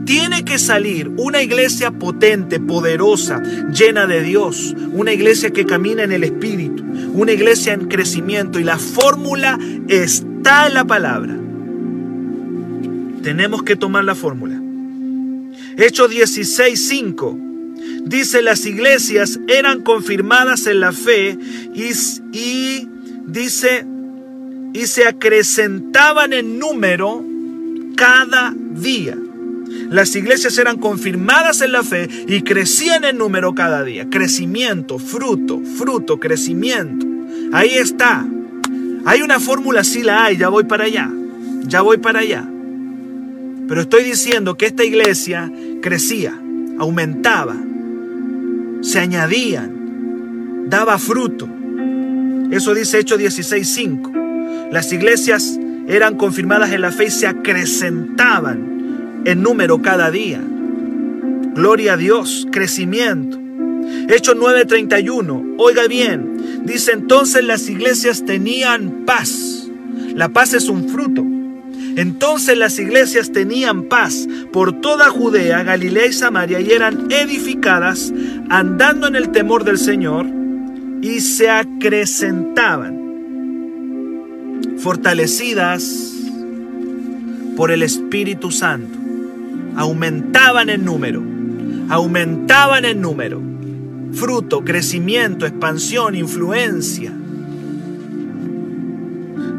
tiene 0.04 0.44
que 0.44 0.58
salir 0.58 1.08
una 1.16 1.42
iglesia 1.42 1.90
potente, 1.90 2.60
poderosa, 2.60 3.42
llena 3.72 4.06
de 4.06 4.22
Dios, 4.22 4.74
una 4.92 5.12
iglesia 5.12 5.50
que 5.50 5.66
camina 5.66 6.02
en 6.02 6.12
el 6.12 6.24
Espíritu, 6.24 6.84
una 7.12 7.32
iglesia 7.32 7.72
en 7.72 7.88
crecimiento 7.88 8.58
y 8.58 8.64
la 8.64 8.78
fórmula 8.78 9.58
está 9.88 10.66
en 10.66 10.74
la 10.74 10.84
palabra. 10.84 11.36
Tenemos 13.22 13.62
que 13.62 13.76
tomar 13.76 14.04
la 14.04 14.14
fórmula. 14.14 14.60
Hechos 15.76 16.10
16:5 16.10 18.04
dice 18.04 18.42
las 18.42 18.64
iglesias 18.66 19.38
eran 19.48 19.82
confirmadas 19.82 20.66
en 20.66 20.80
la 20.80 20.92
fe 20.92 21.38
y, 21.74 21.90
y 22.32 22.88
dice 23.26 23.84
y 24.72 24.86
se 24.86 25.06
acrecentaban 25.06 26.32
en 26.32 26.58
número 26.58 27.24
cada 27.96 28.54
día. 28.56 29.16
Las 29.88 30.14
iglesias 30.14 30.58
eran 30.58 30.78
confirmadas 30.78 31.62
en 31.62 31.72
la 31.72 31.82
fe 31.82 32.08
y 32.26 32.42
crecían 32.42 33.04
en 33.04 33.18
número 33.18 33.54
cada 33.54 33.84
día. 33.84 34.08
Crecimiento, 34.10 34.98
fruto, 34.98 35.60
fruto, 35.78 36.20
crecimiento. 36.20 37.06
Ahí 37.52 37.74
está. 37.74 38.26
Hay 39.06 39.22
una 39.22 39.40
fórmula, 39.40 39.84
sí 39.84 40.02
la 40.02 40.26
hay, 40.26 40.36
ya 40.36 40.48
voy 40.48 40.64
para 40.64 40.84
allá. 40.84 41.10
Ya 41.62 41.80
voy 41.80 41.96
para 41.98 42.20
allá. 42.20 42.46
Pero 43.66 43.80
estoy 43.80 44.04
diciendo 44.04 44.56
que 44.56 44.66
esta 44.66 44.84
iglesia 44.84 45.50
crecía, 45.82 46.38
aumentaba, 46.78 47.56
se 48.82 48.98
añadían, 48.98 50.68
daba 50.68 50.98
fruto. 50.98 51.48
Eso 52.50 52.74
dice 52.74 52.98
Hechos 52.98 53.20
16.5. 53.20 54.70
Las 54.72 54.92
iglesias 54.92 55.58
eran 55.86 56.16
confirmadas 56.16 56.72
en 56.72 56.82
la 56.82 56.92
fe 56.92 57.06
y 57.06 57.10
se 57.10 57.26
acrecentaban 57.26 58.77
en 59.24 59.42
número 59.42 59.82
cada 59.82 60.10
día. 60.10 60.40
Gloria 61.54 61.94
a 61.94 61.96
Dios, 61.96 62.46
crecimiento. 62.52 63.38
Hechos 64.08 64.36
9:31, 64.36 65.54
oiga 65.58 65.86
bien, 65.86 66.64
dice 66.64 66.92
entonces 66.92 67.44
las 67.44 67.68
iglesias 67.68 68.24
tenían 68.24 69.04
paz. 69.06 69.68
La 70.14 70.28
paz 70.28 70.54
es 70.54 70.68
un 70.68 70.88
fruto. 70.88 71.24
Entonces 71.96 72.56
las 72.56 72.78
iglesias 72.78 73.32
tenían 73.32 73.84
paz 73.84 74.28
por 74.52 74.80
toda 74.80 75.10
Judea, 75.10 75.64
Galilea 75.64 76.06
y 76.06 76.12
Samaria 76.12 76.60
y 76.60 76.70
eran 76.70 77.10
edificadas 77.10 78.12
andando 78.50 79.08
en 79.08 79.16
el 79.16 79.30
temor 79.30 79.64
del 79.64 79.78
Señor 79.78 80.26
y 81.02 81.20
se 81.20 81.50
acrecentaban, 81.50 82.96
fortalecidas 84.78 86.14
por 87.56 87.70
el 87.70 87.82
Espíritu 87.82 88.52
Santo. 88.52 88.97
Aumentaban 89.78 90.70
en 90.70 90.84
número, 90.84 91.22
aumentaban 91.88 92.84
en 92.84 93.00
número. 93.00 93.40
Fruto, 94.12 94.64
crecimiento, 94.64 95.46
expansión, 95.46 96.16
influencia. 96.16 97.12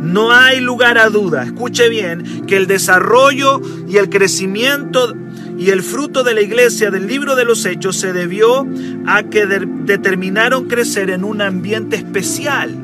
No 0.01 0.33
hay 0.33 0.59
lugar 0.59 0.97
a 0.97 1.09
duda, 1.09 1.43
escuche 1.43 1.87
bien, 1.87 2.45
que 2.47 2.57
el 2.57 2.67
desarrollo 2.67 3.61
y 3.87 3.95
el 3.95 4.09
crecimiento 4.09 5.15
y 5.57 5.69
el 5.69 5.83
fruto 5.83 6.25
de 6.25 6.33
la 6.33 6.41
iglesia 6.41 6.91
del 6.91 7.07
libro 7.07 7.37
de 7.37 7.45
los 7.45 7.65
hechos 7.65 7.95
se 7.95 8.11
debió 8.11 8.67
a 9.07 9.23
que 9.23 9.45
determinaron 9.45 10.67
crecer 10.67 11.11
en 11.11 11.23
un 11.23 11.41
ambiente 11.41 11.95
especial. 11.95 12.75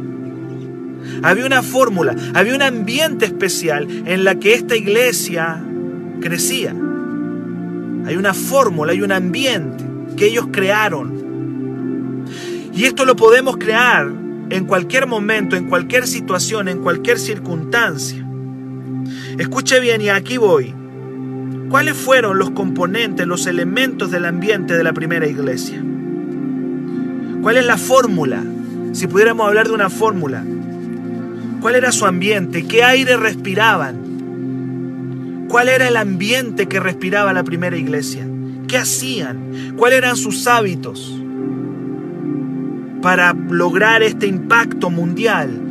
Había 1.22 1.46
una 1.46 1.64
fórmula, 1.64 2.16
había 2.34 2.56
un 2.56 2.62
ambiente 2.62 3.26
especial 3.26 3.90
en 4.06 4.24
la 4.24 4.36
que 4.36 4.54
esta 4.54 4.78
iglesia 4.78 5.62
crecía. 6.22 6.74
Hay 8.06 8.16
una 8.16 8.34
fórmula, 8.34 8.92
hay 8.92 9.02
un 9.02 9.12
ambiente 9.12 9.84
que 10.16 10.28
ellos 10.28 10.48
crearon. 10.52 12.26
Y 12.74 12.86
esto 12.86 13.06
lo 13.06 13.16
podemos 13.16 13.58
crear 13.58 14.12
en 14.50 14.66
cualquier 14.66 15.08
momento, 15.08 15.56
en 15.56 15.68
cualquier 15.68 16.08
situación, 16.08 16.68
en 16.68 16.82
cualquier 16.82 17.18
circunstancia. 17.20 18.26
Escuche 19.38 19.80
bien 19.80 20.02
y 20.02 20.10
aquí 20.10 20.38
voy. 20.38 20.74
¿Cuáles 21.70 21.96
fueron 21.98 22.38
los 22.38 22.52
componentes, 22.52 23.26
los 23.26 23.48
elementos 23.48 24.12
del 24.12 24.26
ambiente 24.26 24.78
de 24.78 24.84
la 24.84 24.94
primera 24.94 25.28
iglesia? 25.28 25.84
¿Cuál 27.42 27.58
es 27.58 27.66
la 27.66 27.78
fórmula? 27.78 28.44
Si 28.94 29.08
pudiéramos 29.08 29.48
hablar 29.48 29.68
de 29.68 29.74
una 29.74 29.90
fórmula. 29.90 30.44
¿Cuál 31.60 31.76
era 31.76 31.92
su 31.92 32.06
ambiente? 32.06 32.68
¿Qué 32.68 32.84
aire 32.84 33.18
respiraban? 33.18 34.15
¿Cuál 35.48 35.70
era 35.70 35.88
el 35.88 35.98
ambiente 35.98 36.68
que 36.68 36.80
respiraba 36.80 37.34
la 37.34 37.44
primera 37.44 37.78
iglesia? 37.78 38.28
¿Qué 38.68 38.78
hacían? 38.78 39.76
¿Cuáles 39.78 40.00
eran 40.00 40.18
sus 40.18 40.48
hábitos? 40.48 41.22
para 43.06 43.34
lograr 43.34 44.02
este 44.02 44.26
impacto 44.26 44.90
mundial 44.90 45.62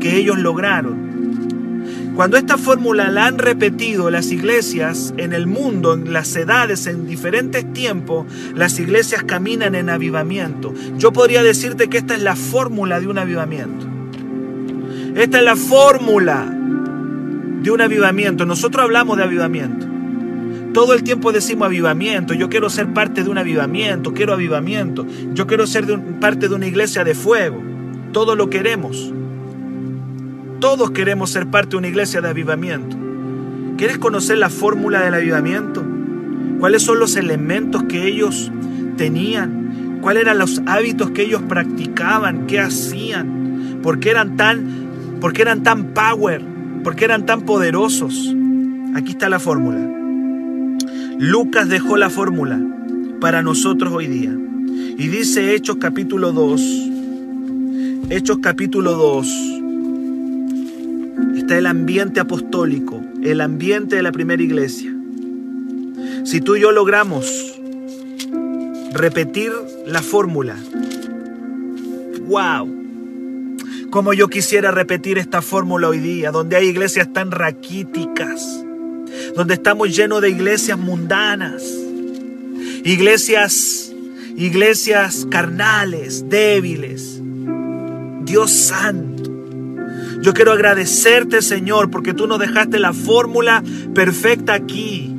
que 0.00 0.16
ellos 0.16 0.36
lograron. 0.36 2.10
Cuando 2.16 2.36
esta 2.36 2.58
fórmula 2.58 3.08
la 3.08 3.26
han 3.26 3.38
repetido 3.38 4.10
las 4.10 4.32
iglesias 4.32 5.14
en 5.16 5.32
el 5.32 5.46
mundo, 5.46 5.94
en 5.94 6.12
las 6.12 6.34
edades, 6.34 6.88
en 6.88 7.06
diferentes 7.06 7.72
tiempos, 7.72 8.26
las 8.56 8.80
iglesias 8.80 9.22
caminan 9.22 9.76
en 9.76 9.90
avivamiento. 9.90 10.74
Yo 10.98 11.12
podría 11.12 11.44
decirte 11.44 11.88
que 11.88 11.98
esta 11.98 12.16
es 12.16 12.22
la 12.22 12.34
fórmula 12.34 12.98
de 12.98 13.06
un 13.06 13.18
avivamiento. 13.18 13.86
Esta 15.14 15.38
es 15.38 15.44
la 15.44 15.54
fórmula 15.54 16.52
de 17.62 17.70
un 17.70 17.80
avivamiento. 17.80 18.44
Nosotros 18.44 18.84
hablamos 18.84 19.16
de 19.16 19.24
avivamiento. 19.24 19.86
Todo 20.72 20.94
el 20.94 21.02
tiempo 21.02 21.32
decimos 21.32 21.66
avivamiento, 21.66 22.32
yo 22.32 22.48
quiero 22.48 22.70
ser 22.70 22.94
parte 22.94 23.22
de 23.22 23.28
un 23.28 23.36
avivamiento, 23.36 24.14
quiero 24.14 24.32
avivamiento, 24.32 25.06
yo 25.34 25.46
quiero 25.46 25.66
ser 25.66 25.86
parte 26.18 26.48
de 26.48 26.54
una 26.54 26.66
iglesia 26.66 27.04
de 27.04 27.14
fuego. 27.14 27.62
Todos 28.12 28.38
lo 28.38 28.48
queremos. 28.48 29.12
Todos 30.60 30.90
queremos 30.92 31.30
ser 31.30 31.48
parte 31.48 31.70
de 31.72 31.76
una 31.76 31.88
iglesia 31.88 32.22
de 32.22 32.28
avivamiento. 32.28 32.96
¿Quieres 33.76 33.98
conocer 33.98 34.38
la 34.38 34.48
fórmula 34.48 35.02
del 35.02 35.14
avivamiento? 35.14 35.84
¿Cuáles 36.58 36.82
son 36.82 36.98
los 36.98 37.16
elementos 37.16 37.82
que 37.84 38.06
ellos 38.06 38.50
tenían? 38.96 39.98
¿Cuáles 40.00 40.22
eran 40.22 40.38
los 40.38 40.62
hábitos 40.66 41.10
que 41.10 41.22
ellos 41.22 41.42
practicaban? 41.48 42.46
¿Qué 42.46 42.60
hacían? 42.60 43.80
¿Por 43.82 44.00
qué 44.00 44.10
eran 44.10 44.36
tan, 44.36 45.18
por 45.20 45.32
qué 45.32 45.42
eran 45.42 45.62
tan 45.62 45.92
power? 45.92 46.51
¿Por 46.82 46.96
qué 46.96 47.04
eran 47.04 47.26
tan 47.26 47.42
poderosos? 47.42 48.34
Aquí 48.94 49.12
está 49.12 49.28
la 49.28 49.38
fórmula. 49.38 49.78
Lucas 51.18 51.68
dejó 51.68 51.96
la 51.96 52.10
fórmula 52.10 52.60
para 53.20 53.42
nosotros 53.42 53.92
hoy 53.92 54.08
día. 54.08 54.36
Y 54.98 55.06
dice 55.06 55.54
Hechos 55.54 55.76
capítulo 55.76 56.32
2, 56.32 56.60
Hechos 58.10 58.38
capítulo 58.42 58.92
2, 58.94 59.28
está 61.36 61.56
el 61.56 61.66
ambiente 61.66 62.18
apostólico, 62.18 63.00
el 63.22 63.40
ambiente 63.40 63.96
de 63.96 64.02
la 64.02 64.10
primera 64.10 64.42
iglesia. 64.42 64.92
Si 66.24 66.40
tú 66.40 66.56
y 66.56 66.62
yo 66.62 66.72
logramos 66.72 67.60
repetir 68.92 69.52
la 69.86 70.02
fórmula, 70.02 70.56
wow, 72.26 72.81
como 73.92 74.14
yo 74.14 74.28
quisiera 74.28 74.70
repetir 74.70 75.18
esta 75.18 75.42
fórmula 75.42 75.86
hoy 75.90 75.98
día, 75.98 76.30
donde 76.30 76.56
hay 76.56 76.66
iglesias 76.68 77.12
tan 77.12 77.30
raquíticas, 77.30 78.64
donde 79.36 79.52
estamos 79.52 79.94
llenos 79.94 80.22
de 80.22 80.30
iglesias 80.30 80.78
mundanas, 80.78 81.62
iglesias, 82.84 83.92
iglesias 84.34 85.26
carnales, 85.30 86.30
débiles. 86.30 87.20
Dios 88.24 88.50
santo. 88.50 89.30
Yo 90.22 90.32
quiero 90.32 90.52
agradecerte, 90.52 91.42
Señor, 91.42 91.90
porque 91.90 92.14
tú 92.14 92.26
nos 92.26 92.38
dejaste 92.38 92.78
la 92.78 92.94
fórmula 92.94 93.62
perfecta 93.94 94.54
aquí. 94.54 95.14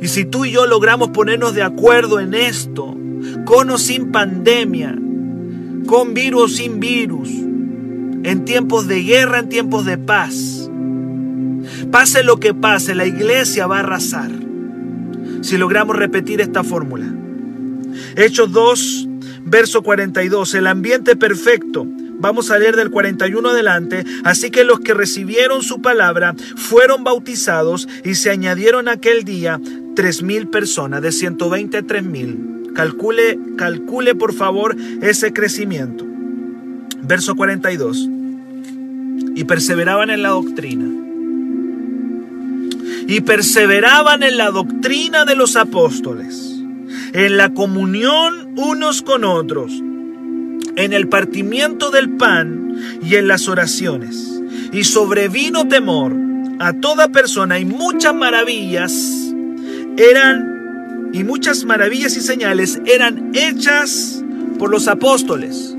Y 0.00 0.08
si 0.08 0.24
tú 0.24 0.46
y 0.46 0.52
yo 0.52 0.66
logramos 0.66 1.10
ponernos 1.10 1.54
de 1.54 1.62
acuerdo 1.62 2.20
en 2.20 2.32
esto, 2.32 2.96
con 3.44 3.70
o 3.70 3.76
sin 3.76 4.12
pandemia, 4.12 4.96
con 5.86 6.14
virus 6.14 6.42
o 6.42 6.48
sin 6.48 6.80
virus, 6.80 7.37
en 8.28 8.44
tiempos 8.44 8.86
de 8.86 9.02
guerra, 9.02 9.40
en 9.40 9.48
tiempos 9.48 9.84
de 9.84 9.98
paz, 9.98 10.68
Pase 11.90 12.22
lo 12.22 12.38
que 12.38 12.54
pase, 12.54 12.94
la 12.94 13.06
iglesia 13.06 13.66
va 13.66 13.76
a 13.76 13.80
arrasar. 13.80 14.30
Si 15.40 15.56
logramos 15.56 15.96
repetir 15.96 16.40
esta 16.40 16.64
fórmula. 16.64 17.06
Hechos 18.16 18.52
2, 18.52 19.08
verso 19.44 19.82
42. 19.82 20.54
El 20.54 20.66
ambiente 20.66 21.16
perfecto. 21.16 21.86
Vamos 22.20 22.50
a 22.50 22.58
leer 22.58 22.76
del 22.76 22.90
41 22.90 23.48
adelante. 23.48 24.04
Así 24.24 24.50
que 24.50 24.64
los 24.64 24.80
que 24.80 24.92
recibieron 24.92 25.62
su 25.62 25.80
palabra 25.80 26.34
fueron 26.56 27.04
bautizados 27.04 27.88
y 28.04 28.16
se 28.16 28.30
añadieron 28.30 28.88
aquel 28.88 29.24
día 29.24 29.60
tres 29.94 30.22
mil 30.22 30.48
personas, 30.48 31.00
de 31.00 31.12
120 31.12 31.78
a 31.78 31.82
3 31.82 32.04
mil. 32.04 32.72
Calcule, 32.74 33.38
calcule 33.56 34.14
por 34.14 34.34
favor 34.34 34.76
ese 35.00 35.32
crecimiento. 35.32 36.04
Verso 37.02 37.34
42. 37.34 38.17
Y 39.38 39.44
perseveraban 39.44 40.10
en 40.10 40.22
la 40.22 40.30
doctrina 40.30 40.84
y 43.08 43.22
perseveraban 43.22 44.22
en 44.22 44.36
la 44.36 44.50
doctrina 44.50 45.24
de 45.24 45.34
los 45.34 45.56
apóstoles, 45.56 46.60
en 47.14 47.38
la 47.38 47.54
comunión 47.54 48.52
unos 48.56 49.00
con 49.00 49.24
otros, 49.24 49.72
en 50.76 50.92
el 50.92 51.08
partimiento 51.08 51.90
del 51.90 52.10
pan 52.10 52.76
y 53.02 53.14
en 53.14 53.26
las 53.26 53.48
oraciones. 53.48 54.42
Y 54.72 54.84
sobrevino 54.84 55.66
temor 55.66 56.12
a 56.58 56.74
toda 56.74 57.08
persona 57.08 57.58
y 57.58 57.64
muchas 57.64 58.14
maravillas 58.14 58.92
eran, 59.96 61.10
y 61.14 61.24
muchas 61.24 61.64
maravillas 61.64 62.14
y 62.14 62.20
señales 62.20 62.78
eran 62.84 63.30
hechas 63.32 64.22
por 64.58 64.68
los 64.68 64.86
apóstoles. 64.86 65.77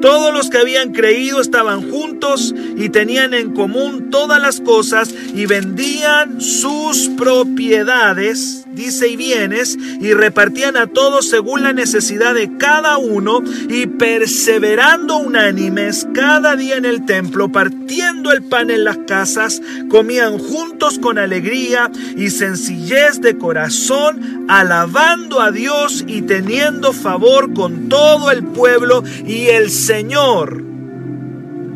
Todos 0.00 0.32
los 0.32 0.48
que 0.48 0.58
habían 0.58 0.92
creído 0.92 1.42
estaban 1.42 1.90
juntos 1.90 2.54
y 2.76 2.88
tenían 2.88 3.34
en 3.34 3.52
común 3.52 4.08
todas 4.10 4.40
las 4.40 4.60
cosas 4.60 5.14
y 5.34 5.44
vendían 5.44 6.40
sus 6.40 7.10
propiedades, 7.18 8.64
dice, 8.72 9.08
y 9.08 9.16
bienes, 9.16 9.76
y 10.00 10.14
repartían 10.14 10.78
a 10.78 10.86
todos 10.86 11.28
según 11.28 11.62
la 11.62 11.74
necesidad 11.74 12.34
de 12.34 12.56
cada 12.56 12.96
uno, 12.96 13.42
y 13.68 13.86
perseverando 13.86 15.18
unánimes 15.18 16.08
cada 16.14 16.56
día 16.56 16.76
en 16.76 16.86
el 16.86 17.04
templo, 17.04 17.52
partiendo 17.52 18.32
el 18.32 18.42
pan 18.42 18.70
en 18.70 18.84
las 18.84 18.96
casas, 19.06 19.60
comían 19.90 20.38
juntos 20.38 20.98
con 20.98 21.18
alegría 21.18 21.90
y 22.16 22.30
sencillez 22.30 23.20
de 23.20 23.36
corazón, 23.36 24.46
alabando 24.48 25.40
a 25.40 25.52
Dios 25.52 26.04
y 26.06 26.22
teniendo 26.22 26.94
favor 26.94 27.52
con 27.52 27.90
todo 27.90 28.30
el 28.30 28.44
pueblo, 28.44 29.04
y 29.26 29.48
el 29.48 29.70
Señor 29.70 29.89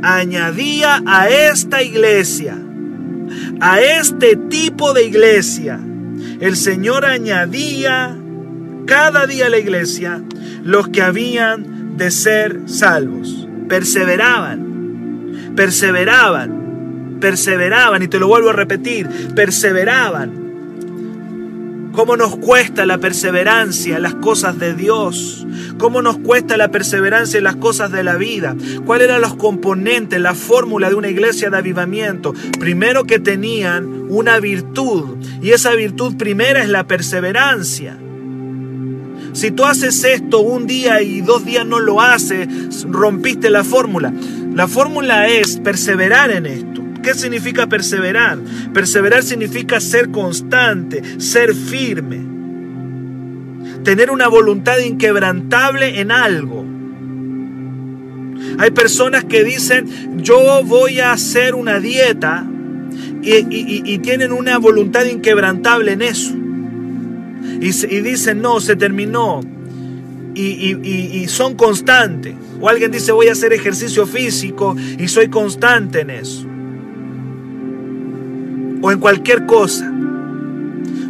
añadía 0.03 1.03
a 1.07 1.29
esta 1.29 1.83
iglesia, 1.83 2.57
a 3.61 3.81
este 3.81 4.37
tipo 4.37 4.93
de 4.93 5.05
iglesia, 5.05 5.81
el 6.41 6.57
Señor 6.57 7.05
añadía 7.05 8.17
cada 8.87 9.27
día 9.27 9.47
a 9.47 9.51
la 9.51 9.59
iglesia 9.59 10.23
los 10.63 10.89
que 10.89 11.03
habían 11.03 11.97
de 11.97 12.11
ser 12.11 12.61
salvos. 12.67 13.49
Perseveraban, 13.69 15.55
perseveraban, 15.57 17.19
perseveraban, 17.21 18.03
y 18.03 18.09
te 18.09 18.19
lo 18.19 18.29
vuelvo 18.29 18.51
a 18.51 18.53
repetir, 18.53 19.09
perseveraban. 19.35 20.44
¿Cómo 21.95 22.17
nos 22.17 22.37
cuesta 22.37 22.87
la 22.87 22.99
perseverancia 22.99 23.97
en 23.97 24.03
las 24.03 24.17
cosas 24.17 24.59
de 24.59 24.75
Dios? 24.75 25.47
¿Cómo 25.79 26.03
nos 26.03 26.19
cuesta 26.19 26.57
la 26.57 26.73
perseverancia 26.73 27.39
en 27.39 27.45
las 27.45 27.55
cosas 27.55 27.93
de 27.93 28.03
la 28.03 28.17
vida? 28.17 28.57
¿Cuáles 28.85 29.09
eran 29.09 29.21
los 29.21 29.37
componentes, 29.37 30.21
la 30.21 30.35
fórmula 30.35 30.89
de 30.89 30.97
una 30.97 31.09
iglesia 31.09 31.51
de 31.51 31.57
avivamiento? 31.57 32.35
Primero 32.59 33.05
que 33.05 33.21
tenían 33.21 34.07
una 34.09 34.41
virtud 34.41 35.19
y 35.41 35.51
esa 35.51 35.73
virtud 35.75 36.17
primera 36.17 36.63
es 36.63 36.69
la 36.69 36.89
perseverancia. 36.89 37.97
Si 39.33 39.53
tú 39.53 39.65
haces 39.65 40.03
esto 40.03 40.41
un 40.41 40.67
día 40.67 41.01
y 41.01 41.21
dos 41.21 41.45
días 41.45 41.65
no 41.65 41.79
lo 41.79 42.01
haces, 42.01 42.49
rompiste 42.89 43.51
la 43.51 43.63
fórmula. 43.63 44.13
La 44.53 44.67
fórmula 44.67 45.29
es 45.29 45.59
perseverar 45.59 46.33
en 46.33 46.47
esto. 46.47 46.84
¿Qué 47.05 47.13
significa 47.13 47.69
perseverar? 47.69 48.39
Perseverar 48.73 49.23
significa 49.23 49.79
ser 49.79 50.11
constante, 50.11 51.03
ser 51.21 51.55
firme, 51.55 52.19
tener 53.85 54.11
una 54.11 54.27
voluntad 54.27 54.79
inquebrantable 54.79 56.01
en 56.01 56.11
algo. 56.11 56.65
Hay 58.59 58.71
personas 58.71 59.25
que 59.25 59.45
dicen, 59.45 60.23
yo 60.23 60.65
voy 60.65 61.01
a 61.01 61.13
hacer 61.13 61.55
una 61.55 61.79
dieta 61.79 62.47
y, 63.23 63.99
tienen 63.99 64.33
una 64.33 64.57
voluntad 64.57 65.05
inquebrantable 65.05 65.93
en 65.93 66.03
eso. 66.03 66.35
Y, 67.61 68.01
dicen, 68.01 68.41
no, 68.41 68.61
se 68.61 68.77
terminó. 68.77 69.43
y 70.35 71.27
son 71.29 71.55
constantes. 71.55 72.35
O 72.63 72.69
alguien 72.71 72.91
dice, 72.91 73.13
voy 73.13 73.29
a 73.29 73.33
hacer 73.33 73.53
ejercicio 73.53 74.07
físico 74.07 74.75
y 74.99 75.07
soy 75.09 75.29
constante 75.29 76.01
en 76.01 76.09
eso 76.09 76.54
o 78.85 78.93
en 78.93 78.99
cualquier 78.99 79.47
cosa. 79.47 79.91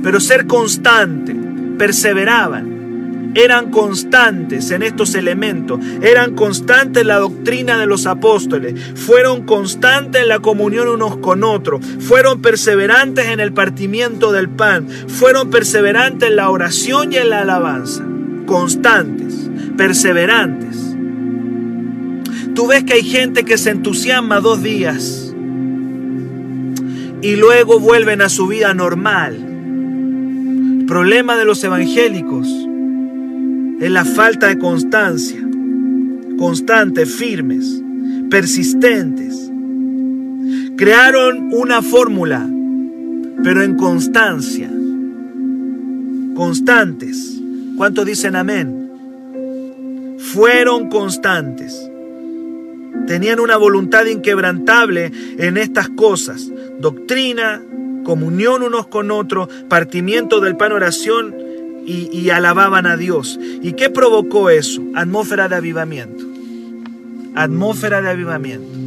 Pero 0.01 0.21
ser 0.21 0.47
constante, 0.47 1.35
perseveraban, 1.77 3.33
eran 3.35 3.73
constantes 3.73 4.71
en 4.71 4.85
estos 4.85 5.17
elementos, 5.17 5.81
eran 6.01 6.37
constantes 6.37 7.03
en 7.03 7.09
la 7.09 7.19
doctrina 7.19 7.77
de 7.81 7.87
los 7.87 8.07
apóstoles, 8.07 8.81
fueron 8.95 9.45
constantes 9.45 10.23
en 10.23 10.29
la 10.29 10.39
comunión 10.39 10.87
unos 10.87 11.17
con 11.17 11.43
otros, 11.43 11.85
fueron 11.99 12.41
perseverantes 12.41 13.27
en 13.27 13.41
el 13.41 13.53
partimiento 13.53 14.31
del 14.31 14.49
pan, 14.49 14.89
fueron 14.89 15.51
perseverantes 15.51 16.29
en 16.29 16.37
la 16.37 16.51
oración 16.51 17.13
y 17.13 17.17
en 17.17 17.31
la 17.31 17.41
alabanza, 17.41 18.07
constantes, 18.47 19.51
perseverantes. 19.77 20.77
Tú 22.55 22.69
ves 22.69 22.85
que 22.85 22.93
hay 22.93 23.03
gente 23.03 23.45
que 23.45 23.59
se 23.59 23.71
entusiasma 23.71 24.39
dos 24.39 24.63
días 24.63 25.24
y 27.25 27.37
luego 27.37 27.81
vuelven 27.81 28.21
a 28.21 28.29
su 28.29 28.47
vida 28.49 28.75
normal. 28.75 29.35
El 30.81 30.85
problema 30.85 31.39
de 31.39 31.47
los 31.47 31.65
evangélicos 31.65 32.47
es 33.81 33.91
la 33.91 34.05
falta 34.05 34.49
de 34.49 34.59
constancia, 34.59 35.41
constantes, 36.37 37.15
firmes, 37.15 37.83
persistentes. 38.29 39.51
Crearon 40.77 41.49
una 41.55 41.81
fórmula, 41.81 42.47
pero 43.43 43.63
en 43.63 43.77
constancia, 43.77 44.71
constantes. 46.35 47.41
¿Cuántos 47.79 48.05
dicen 48.05 48.37
amén? 48.37 48.91
Fueron 50.19 50.91
constantes. 50.91 51.91
Tenían 53.07 53.41
una 53.41 53.57
voluntad 53.57 54.07
inquebrantable 54.07 55.13
en 55.39 55.57
estas 55.57 55.89
cosas. 55.91 56.51
Doctrina, 56.79 57.63
comunión 58.05 58.63
unos 58.63 58.87
con 58.87 59.11
otros, 59.11 59.49
partimiento 59.69 60.41
del 60.41 60.57
pan 60.57 60.73
oración 60.73 61.35
y, 61.87 62.31
alababan 62.31 62.87
a 62.87 62.97
Dios. 62.97 63.39
¿Y 63.63 63.73
qué 63.73 63.91
provocó 63.91 64.51
eso? 64.51 64.83
Atmósfera 64.95 65.49
de 65.49 65.57
avivamiento. 65.57 66.25
Atmósfera 67.35 68.01
de 68.01 68.11
avivamiento. 68.11 68.79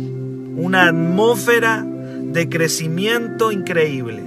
Una 0.60 0.88
atmósfera 0.88 1.86
de 1.86 2.50
crecimiento 2.50 3.52
increíble. 3.52 4.24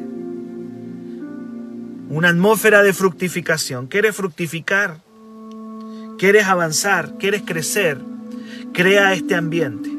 Una 2.10 2.28
atmósfera 2.28 2.82
de 2.82 2.92
fructificación. 2.92 3.86
¿Quieres 3.86 4.14
fructificar? 4.14 4.98
¿Quieres 6.18 6.46
avanzar? 6.46 7.14
¿Quieres 7.18 7.42
crecer? 7.42 7.98
Crea 8.72 9.12
este 9.14 9.34
ambiente. 9.34 9.90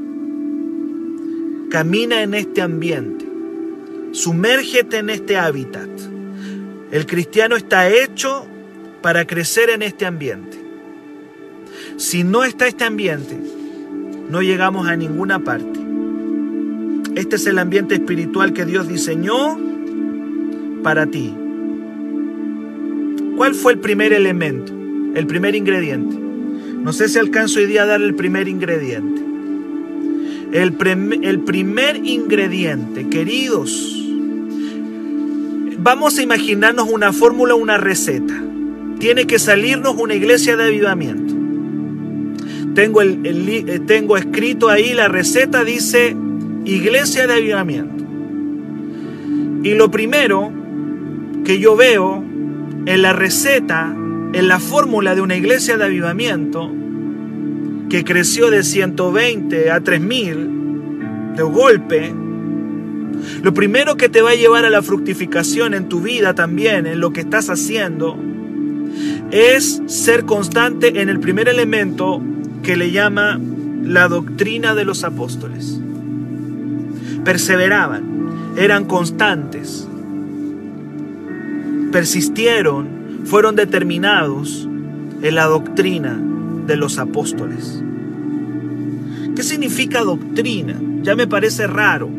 Camina 1.70 2.22
en 2.22 2.34
este 2.34 2.62
ambiente. 2.62 3.26
Sumérgete 4.12 4.98
en 4.98 5.10
este 5.10 5.38
hábitat. 5.38 5.90
El 6.92 7.06
cristiano 7.06 7.56
está 7.56 7.90
hecho 7.90 8.46
para 9.02 9.26
crecer 9.26 9.70
en 9.70 9.82
este 9.82 10.06
ambiente. 10.06 10.58
Si 11.98 12.24
no 12.24 12.44
está 12.44 12.68
este 12.68 12.84
ambiente, 12.86 13.38
no 14.30 14.42
llegamos 14.42 14.88
a 14.88 14.96
ninguna 14.96 15.40
parte. 15.40 15.80
Este 17.16 17.36
es 17.36 17.46
el 17.48 17.60
ambiente 17.60 17.96
espiritual 17.96 18.54
que 18.54 18.66
Dios 18.66 18.88
diseñó 18.88 19.60
para 20.82 21.08
ti. 21.08 21.36
¿Cuál 23.36 23.54
fue 23.54 23.74
el 23.74 23.80
primer 23.80 24.14
elemento? 24.14 24.74
El 25.14 25.28
primer 25.28 25.56
ingrediente. 25.56 26.31
No 26.84 26.94
sé 26.94 27.08
si 27.10 27.20
alcanzo 27.20 27.60
hoy 27.60 27.68
día 27.68 27.84
a 27.84 27.86
dar 27.86 28.02
el 28.02 28.16
primer 28.16 28.48
ingrediente. 28.48 29.22
El, 30.52 30.76
el 31.24 31.40
primer 31.42 31.98
ingrediente, 31.98 33.08
queridos, 33.08 34.04
vamos 35.78 36.18
a 36.18 36.24
imaginarnos 36.24 36.90
una 36.90 37.14
fórmula, 37.14 37.54
una 37.54 37.78
receta. 37.78 38.34
Tiene 39.00 39.28
que 39.28 39.38
salirnos 39.38 39.96
una 39.98 40.16
iglesia 40.16 40.58
de 40.58 40.66
avivamiento. 40.66 41.36
Tengo, 42.74 43.02
el, 43.02 43.20
eh, 43.26 43.80
tengo 43.86 44.18
escrito 44.18 44.70
ahí 44.70 44.94
la 44.94 45.08
receta, 45.08 45.64
dice 45.64 46.16
iglesia 46.66 47.28
de 47.28 47.34
avivamiento. 47.34 48.04
Y 49.64 49.76
lo 49.76 49.92
primero 49.92 50.52
que 51.44 51.60
yo 51.60 51.76
veo 51.76 52.24
en 52.86 53.02
la 53.02 53.14
receta 53.14 53.96
en 54.34 54.48
la 54.48 54.60
fórmula 54.60 55.16
de 55.16 55.22
una 55.22 55.36
iglesia 55.36 55.78
de 55.78 55.86
avivamiento 55.86 56.72
que 57.90 58.04
creció 58.04 58.50
de 58.50 58.64
120 58.64 59.72
a 59.72 59.82
3000 59.82 61.36
de 61.36 61.44
golpe, 61.44 62.14
lo 63.44 63.54
primero 63.54 63.98
que 63.98 64.10
te 64.10 64.22
va 64.22 64.32
a 64.32 64.36
llevar 64.36 64.66
a 64.66 64.70
la 64.70 64.82
fructificación 64.82 65.74
en 65.74 65.90
tu 65.90 66.02
vida 66.02 66.34
también, 66.34 66.88
en 66.88 67.00
lo 67.00 67.12
que 67.12 67.22
estás 67.22 67.50
haciendo, 67.50 68.18
es 69.32 69.82
ser 69.88 70.26
constante 70.26 71.02
en 71.02 71.10
el 71.10 71.20
primer 71.20 71.50
elemento 71.50 72.22
que 72.64 72.78
le 72.78 72.92
llama 72.92 73.40
la 73.84 74.08
doctrina 74.08 74.76
de 74.76 74.86
los 74.86 75.04
apóstoles. 75.04 75.80
Perseveraban, 77.26 78.56
eran 78.58 78.86
constantes, 78.86 79.88
persistieron 81.92 83.01
fueron 83.26 83.56
determinados 83.56 84.68
en 85.22 85.36
la 85.36 85.46
doctrina 85.46 86.20
de 86.68 86.76
los 86.76 86.98
apóstoles. 86.98 87.84
¿Qué 89.36 89.44
significa 89.44 90.02
doctrina? 90.02 90.80
Ya 91.04 91.16
me 91.16 91.28
parece 91.28 91.68
raro, 91.68 92.10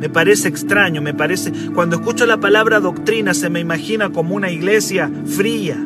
me 0.00 0.08
parece 0.08 0.48
extraño, 0.48 1.00
me 1.00 1.14
parece... 1.14 1.52
Cuando 1.74 1.96
escucho 1.96 2.26
la 2.26 2.38
palabra 2.38 2.80
doctrina 2.80 3.34
se 3.34 3.48
me 3.48 3.60
imagina 3.60 4.10
como 4.10 4.34
una 4.34 4.50
iglesia 4.50 5.10
fría. 5.26 5.76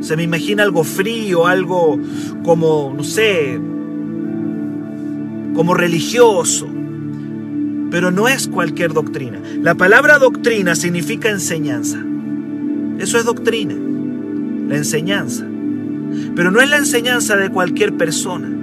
Se 0.00 0.16
me 0.16 0.22
imagina 0.22 0.62
algo 0.62 0.84
frío, 0.84 1.46
algo 1.46 1.98
como, 2.42 2.94
no 2.96 3.04
sé, 3.04 3.60
como 5.54 5.74
religioso. 5.74 6.68
Pero 7.90 8.10
no 8.10 8.28
es 8.28 8.46
cualquier 8.46 8.92
doctrina. 8.92 9.40
La 9.60 9.74
palabra 9.74 10.18
doctrina 10.18 10.74
significa 10.74 11.28
enseñanza. 11.28 12.02
Eso 13.00 13.18
es 13.18 13.24
doctrina, 13.24 13.74
la 14.68 14.76
enseñanza. 14.76 15.46
Pero 16.36 16.50
no 16.50 16.60
es 16.60 16.68
la 16.68 16.76
enseñanza 16.76 17.34
de 17.36 17.50
cualquier 17.50 17.96
persona. 17.96 18.48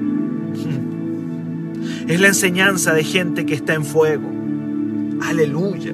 Es 2.07 2.21
la 2.21 2.27
enseñanza 2.29 2.93
de 2.93 3.03
gente 3.03 3.45
que 3.45 3.53
está 3.53 3.73
en 3.73 3.83
fuego. 3.83 4.31
Aleluya. 5.21 5.93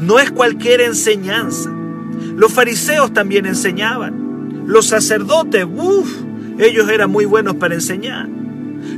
No 0.00 0.20
es 0.20 0.30
cualquier 0.30 0.80
enseñanza. 0.80 1.72
Los 2.36 2.52
fariseos 2.52 3.12
también 3.12 3.44
enseñaban. 3.44 4.64
Los 4.66 4.86
sacerdotes, 4.86 5.64
uff, 5.64 6.08
ellos 6.58 6.88
eran 6.88 7.10
muy 7.10 7.24
buenos 7.24 7.56
para 7.56 7.74
enseñar. 7.74 8.28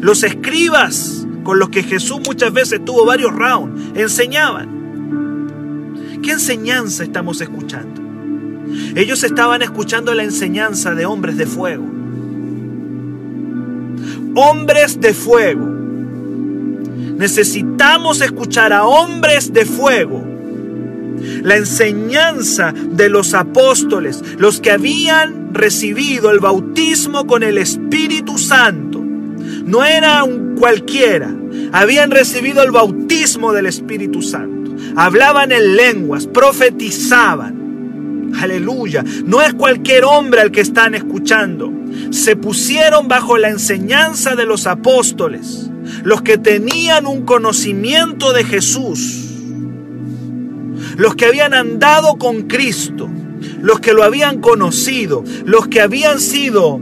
Los 0.00 0.22
escribas, 0.22 1.26
con 1.42 1.58
los 1.58 1.70
que 1.70 1.82
Jesús 1.82 2.20
muchas 2.26 2.52
veces 2.52 2.84
tuvo 2.84 3.06
varios 3.06 3.32
rounds, 3.32 3.80
enseñaban. 3.94 4.68
¿Qué 6.22 6.32
enseñanza 6.32 7.02
estamos 7.02 7.40
escuchando? 7.40 7.99
Ellos 8.94 9.22
estaban 9.24 9.62
escuchando 9.62 10.14
la 10.14 10.24
enseñanza 10.24 10.94
de 10.94 11.06
hombres 11.06 11.36
de 11.36 11.46
fuego. 11.46 12.00
hombres 14.34 15.00
de 15.00 15.12
fuego. 15.12 15.66
Necesitamos 17.16 18.20
escuchar 18.20 18.72
a 18.72 18.86
hombres 18.86 19.52
de 19.52 19.66
fuego. 19.66 20.24
La 21.42 21.56
enseñanza 21.56 22.72
de 22.72 23.08
los 23.10 23.34
apóstoles, 23.34 24.22
los 24.38 24.60
que 24.60 24.70
habían 24.70 25.52
recibido 25.52 26.30
el 26.30 26.38
bautismo 26.40 27.26
con 27.26 27.42
el 27.42 27.58
Espíritu 27.58 28.38
Santo, 28.38 29.00
no 29.00 29.84
era 29.84 30.24
un 30.24 30.54
cualquiera, 30.58 31.34
habían 31.72 32.10
recibido 32.10 32.62
el 32.62 32.70
bautismo 32.70 33.52
del 33.52 33.66
Espíritu 33.66 34.22
Santo, 34.22 34.74
hablaban 34.96 35.52
en 35.52 35.76
lenguas, 35.76 36.26
profetizaban. 36.26 37.59
Aleluya, 38.38 39.04
no 39.24 39.42
es 39.42 39.54
cualquier 39.54 40.04
hombre 40.04 40.40
al 40.40 40.50
que 40.50 40.60
están 40.60 40.94
escuchando. 40.94 41.72
Se 42.10 42.36
pusieron 42.36 43.08
bajo 43.08 43.38
la 43.38 43.48
enseñanza 43.48 44.36
de 44.36 44.46
los 44.46 44.66
apóstoles, 44.66 45.70
los 46.04 46.22
que 46.22 46.38
tenían 46.38 47.06
un 47.06 47.24
conocimiento 47.24 48.32
de 48.32 48.44
Jesús, 48.44 49.26
los 50.96 51.14
que 51.14 51.26
habían 51.26 51.54
andado 51.54 52.16
con 52.16 52.42
Cristo, 52.42 53.08
los 53.60 53.80
que 53.80 53.92
lo 53.92 54.04
habían 54.04 54.40
conocido, 54.40 55.24
los 55.44 55.68
que 55.68 55.80
habían 55.80 56.20
sido 56.20 56.80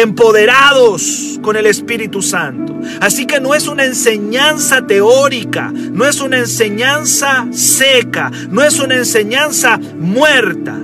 empoderados 0.00 1.38
con 1.42 1.56
el 1.56 1.66
Espíritu 1.66 2.22
Santo. 2.22 2.78
Así 3.00 3.26
que 3.26 3.40
no 3.40 3.54
es 3.54 3.68
una 3.68 3.84
enseñanza 3.84 4.86
teórica, 4.86 5.72
no 5.72 6.06
es 6.06 6.20
una 6.20 6.38
enseñanza 6.38 7.46
seca, 7.52 8.30
no 8.50 8.62
es 8.62 8.78
una 8.80 8.96
enseñanza 8.96 9.78
muerta. 9.98 10.78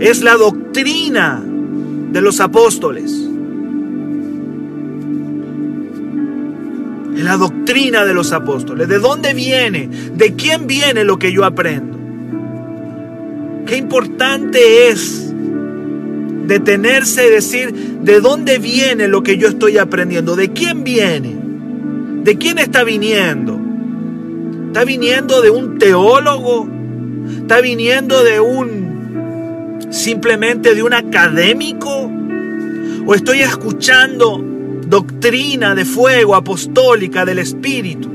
Es 0.00 0.22
la 0.22 0.34
doctrina 0.34 1.42
de 2.12 2.20
los 2.20 2.40
apóstoles. 2.40 3.10
Es 7.16 7.22
la 7.22 7.36
doctrina 7.36 8.04
de 8.04 8.12
los 8.12 8.32
apóstoles. 8.32 8.88
¿De 8.88 8.98
dónde 8.98 9.34
viene? 9.34 9.88
¿De 10.14 10.34
quién 10.34 10.66
viene 10.66 11.04
lo 11.04 11.18
que 11.18 11.32
yo 11.32 11.44
aprendo? 11.44 11.94
Qué 13.66 13.76
importante 13.76 14.88
es 14.88 15.23
detenerse 16.46 17.26
y 17.26 17.30
decir, 17.30 17.72
¿de 18.02 18.20
dónde 18.20 18.58
viene 18.58 19.08
lo 19.08 19.22
que 19.22 19.38
yo 19.38 19.48
estoy 19.48 19.78
aprendiendo? 19.78 20.36
¿De 20.36 20.52
quién 20.52 20.84
viene? 20.84 21.36
¿De 22.22 22.36
quién 22.36 22.58
está 22.58 22.84
viniendo? 22.84 23.58
¿Está 24.66 24.84
viniendo 24.84 25.40
de 25.42 25.50
un 25.50 25.78
teólogo? 25.78 26.68
¿Está 27.38 27.60
viniendo 27.60 28.24
de 28.24 28.40
un 28.40 29.88
simplemente 29.90 30.74
de 30.74 30.82
un 30.82 30.92
académico? 30.92 32.10
¿O 33.06 33.14
estoy 33.14 33.40
escuchando 33.40 34.42
doctrina 34.86 35.74
de 35.74 35.84
fuego 35.84 36.34
apostólica 36.34 37.24
del 37.24 37.38
Espíritu? 37.38 38.10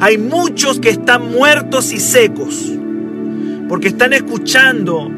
Hay 0.00 0.18
muchos 0.18 0.80
que 0.80 0.90
están 0.90 1.30
muertos 1.30 1.92
y 1.92 2.00
secos 2.00 2.72
porque 3.68 3.88
están 3.88 4.12
escuchando 4.12 5.10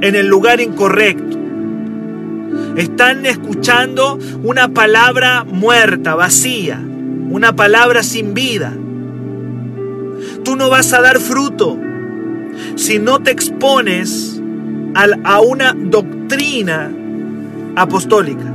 en 0.00 0.14
el 0.14 0.26
lugar 0.26 0.60
incorrecto. 0.60 1.38
Están 2.76 3.24
escuchando 3.26 4.18
una 4.42 4.68
palabra 4.68 5.44
muerta, 5.44 6.14
vacía, 6.14 6.78
una 7.30 7.56
palabra 7.56 8.02
sin 8.02 8.34
vida. 8.34 8.76
Tú 10.44 10.56
no 10.56 10.68
vas 10.68 10.92
a 10.92 11.00
dar 11.00 11.18
fruto 11.18 11.78
si 12.76 12.98
no 12.98 13.22
te 13.22 13.30
expones 13.30 14.40
a 15.24 15.40
una 15.40 15.74
doctrina 15.74 16.90
apostólica, 17.76 18.54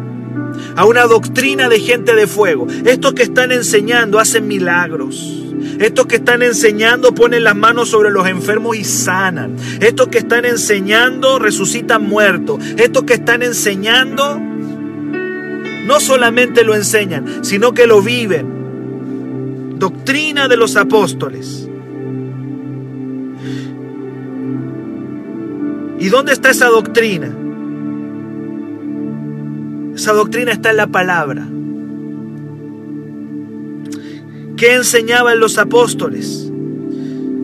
a 0.75 0.86
una 0.86 1.04
doctrina 1.04 1.69
de 1.69 1.80
gente 1.80 2.15
de 2.15 2.27
fuego. 2.27 2.67
Estos 2.86 3.13
que 3.13 3.23
están 3.23 3.51
enseñando 3.51 4.19
hacen 4.19 4.47
milagros. 4.47 5.50
Estos 5.81 6.05
que 6.05 6.17
están 6.17 6.43
enseñando 6.43 7.15
ponen 7.15 7.43
las 7.43 7.55
manos 7.55 7.89
sobre 7.89 8.11
los 8.11 8.27
enfermos 8.27 8.77
y 8.77 8.83
sanan. 8.83 9.55
Estos 9.79 10.09
que 10.09 10.19
están 10.19 10.45
enseñando 10.45 11.39
resucitan 11.39 12.07
muertos. 12.07 12.63
Estos 12.77 13.03
que 13.03 13.15
están 13.15 13.41
enseñando 13.41 14.39
no 15.87 15.99
solamente 15.99 16.63
lo 16.63 16.75
enseñan, 16.75 17.43
sino 17.43 17.73
que 17.73 17.87
lo 17.87 18.03
viven. 18.03 19.79
Doctrina 19.79 20.47
de 20.47 20.57
los 20.57 20.75
apóstoles. 20.75 21.67
¿Y 25.99 26.09
dónde 26.09 26.33
está 26.33 26.51
esa 26.51 26.67
doctrina? 26.67 27.35
Esa 29.95 30.13
doctrina 30.13 30.51
está 30.51 30.69
en 30.69 30.77
la 30.77 30.87
palabra. 30.87 31.47
¿Qué 34.62 34.76
enseñaban 34.76 35.39
los 35.39 35.58
apóstoles? 35.58 36.52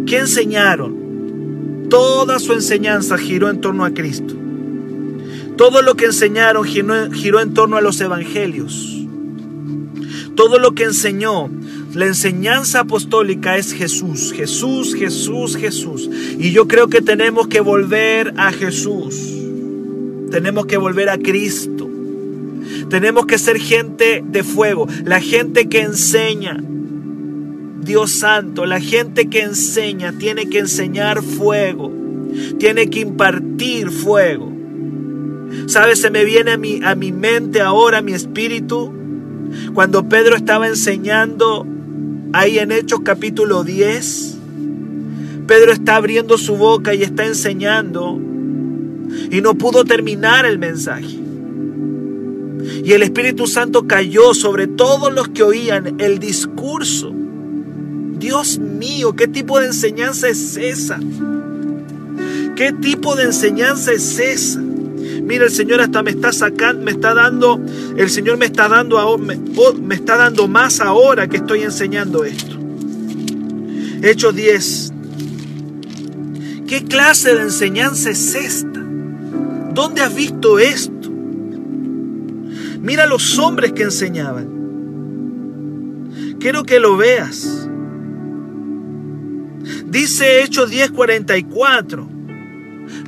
¿Qué 0.05 0.19
enseñaron? 0.19 1.87
Toda 1.89 2.37
su 2.37 2.53
enseñanza 2.53 3.17
giró 3.17 3.49
en 3.49 3.59
torno 3.59 3.85
a 3.85 3.91
Cristo. 3.91 4.35
Todo 5.57 5.81
lo 5.81 5.95
que 5.95 6.05
enseñaron 6.05 6.63
giró, 6.63 7.39
en 7.39 7.55
torno 7.55 7.75
a 7.75 7.81
los 7.81 7.99
evangelios. 8.01 9.03
Todo 10.35 10.59
lo 10.59 10.75
que 10.75 10.83
enseñó, 10.83 11.49
la 11.95 12.05
enseñanza 12.05 12.81
apostólica 12.81 13.57
es 13.57 13.73
Jesús, 13.73 14.31
Jesús, 14.31 14.93
Jesús, 14.93 15.57
Jesús. 15.57 16.07
Y 16.37 16.51
yo 16.51 16.67
creo 16.67 16.87
que 16.87 17.01
tenemos 17.01 17.47
que 17.47 17.61
volver 17.61 18.35
a 18.37 18.51
Jesús. 18.51 19.15
Tenemos 20.29 20.67
que 20.67 20.77
volver 20.77 21.09
a 21.09 21.17
Cristo. 21.17 21.89
Tenemos 22.91 23.25
que 23.25 23.39
ser 23.39 23.57
gente 23.57 24.23
de 24.23 24.43
fuego, 24.43 24.87
la 25.03 25.19
gente 25.19 25.67
que 25.67 25.81
enseña, 25.81 26.61
Dios 27.87 28.11
santo, 28.11 28.65
la 28.65 28.81
gente 28.81 29.29
que 29.29 29.41
enseña 29.41 30.11
tiene 30.11 30.49
que 30.49 30.59
enseñar 30.59 31.23
fuego, 31.23 31.91
tiene 32.59 32.89
que 32.89 32.99
impartir 32.99 33.89
fuego. 33.89 34.51
¿Sabes? 35.67 36.01
Se 36.01 36.11
me 36.11 36.25
viene 36.25 36.51
a 36.51 36.57
mi, 36.57 36.81
a 36.83 36.95
mi 36.95 37.13
mente 37.13 37.61
ahora, 37.61 37.99
a 37.99 38.01
mi 38.01 38.11
espíritu, 38.11 38.93
cuando 39.73 40.09
Pedro 40.09 40.35
estaba 40.35 40.67
enseñando 40.67 41.65
ahí 42.33 42.59
en 42.59 42.73
Hechos 42.73 42.99
capítulo 43.05 43.63
10. 43.63 44.37
Pedro 45.47 45.71
está 45.71 45.95
abriendo 45.95 46.37
su 46.37 46.57
boca 46.57 46.93
y 46.93 47.03
está 47.03 47.25
enseñando 47.25 48.19
y 49.31 49.39
no 49.39 49.55
pudo 49.55 49.85
terminar 49.85 50.45
el 50.45 50.59
mensaje. 50.59 51.17
Y 52.83 52.91
el 52.91 53.01
Espíritu 53.01 53.47
Santo 53.47 53.87
cayó 53.87 54.33
sobre 54.33 54.67
todos 54.67 55.13
los 55.13 55.29
que 55.29 55.43
oían 55.43 56.01
el 56.01 56.19
discurso 56.19 57.13
Dios 58.19 58.57
mío, 58.57 59.15
¿qué 59.15 59.27
tipo 59.27 59.59
de 59.59 59.67
enseñanza 59.67 60.27
es 60.27 60.57
esa? 60.57 60.99
¿Qué 62.55 62.73
tipo 62.73 63.15
de 63.15 63.25
enseñanza 63.25 63.91
es 63.91 64.17
esa? 64.19 64.59
Mira, 64.59 65.45
el 65.45 65.51
Señor 65.51 65.81
hasta 65.81 66.01
me 66.03 66.11
está 66.11 66.31
sacando, 66.31 66.83
me 66.83 66.91
está 66.91 67.13
dando, 67.13 67.61
el 67.95 68.09
Señor 68.09 68.37
me 68.37 68.45
está 68.45 68.67
dando, 68.67 69.17
me, 69.17 69.37
me 69.81 69.95
está 69.95 70.15
dando 70.17 70.47
más 70.47 70.79
ahora 70.79 71.27
que 71.27 71.37
estoy 71.37 71.63
enseñando 71.63 72.23
esto. 72.23 72.57
Hechos 74.01 74.35
10. 74.35 74.93
¿Qué 76.67 76.83
clase 76.83 77.35
de 77.35 77.41
enseñanza 77.41 78.09
es 78.09 78.35
esta? 78.35 78.83
¿Dónde 79.73 80.01
has 80.01 80.15
visto 80.15 80.59
esto? 80.59 81.09
Mira 82.81 83.05
los 83.05 83.37
hombres 83.37 83.73
que 83.73 83.83
enseñaban. 83.83 84.47
Quiero 86.39 86.63
que 86.63 86.79
lo 86.79 86.95
veas. 86.97 87.66
Dice 89.87 90.43
Hechos 90.43 90.69
10:44. 90.69 92.07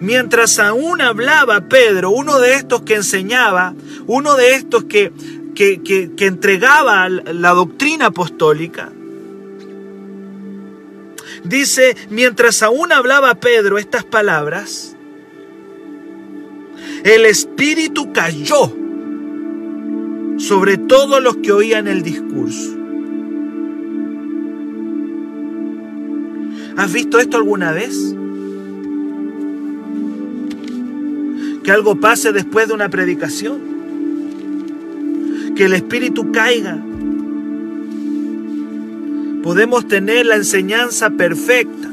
Mientras 0.01 0.59
aún 0.59 1.01
hablaba 1.01 1.67
Pedro, 1.67 2.09
uno 2.11 2.39
de 2.39 2.55
estos 2.55 2.83
que 2.83 2.95
enseñaba, 2.95 3.73
uno 4.07 4.35
de 4.35 4.55
estos 4.55 4.85
que, 4.85 5.11
que, 5.55 5.81
que, 5.81 6.25
entregaba 6.25 7.09
la 7.09 7.51
doctrina 7.51 8.07
apostólica, 8.07 8.91
dice, 11.43 11.95
mientras 12.09 12.63
aún 12.63 12.93
hablaba 12.93 13.35
Pedro 13.35 13.77
estas 13.77 14.05
palabras, 14.05 14.95
el 17.03 17.25
Espíritu 17.25 18.13
cayó 18.13 18.73
sobre 20.37 20.77
todos 20.77 21.21
los 21.21 21.37
que 21.37 21.51
oían 21.51 21.87
el 21.87 22.03
discurso. 22.03 22.78
¿Has 26.79 26.93
visto 26.93 27.19
esto 27.19 27.35
alguna 27.35 27.73
vez? 27.73 28.15
Que 31.61 31.71
algo 31.73 31.99
pase 31.99 32.31
después 32.31 32.69
de 32.69 32.73
una 32.73 32.87
predicación. 32.87 33.59
Que 35.57 35.65
el 35.65 35.73
Espíritu 35.73 36.31
caiga. 36.31 36.81
Podemos 39.43 39.89
tener 39.89 40.25
la 40.25 40.37
enseñanza 40.37 41.09
perfecta. 41.09 41.89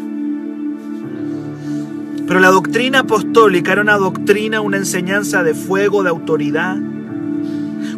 Pero 2.29 2.38
la 2.38 2.51
doctrina 2.51 3.01
apostólica 3.01 3.72
era 3.72 3.83
una 3.83 3.99
doctrina, 3.99 4.61
una 4.61 4.77
enseñanza 4.77 5.42
de 5.42 5.55
fuego, 5.55 6.05
de 6.05 6.11
autoridad. 6.11 6.77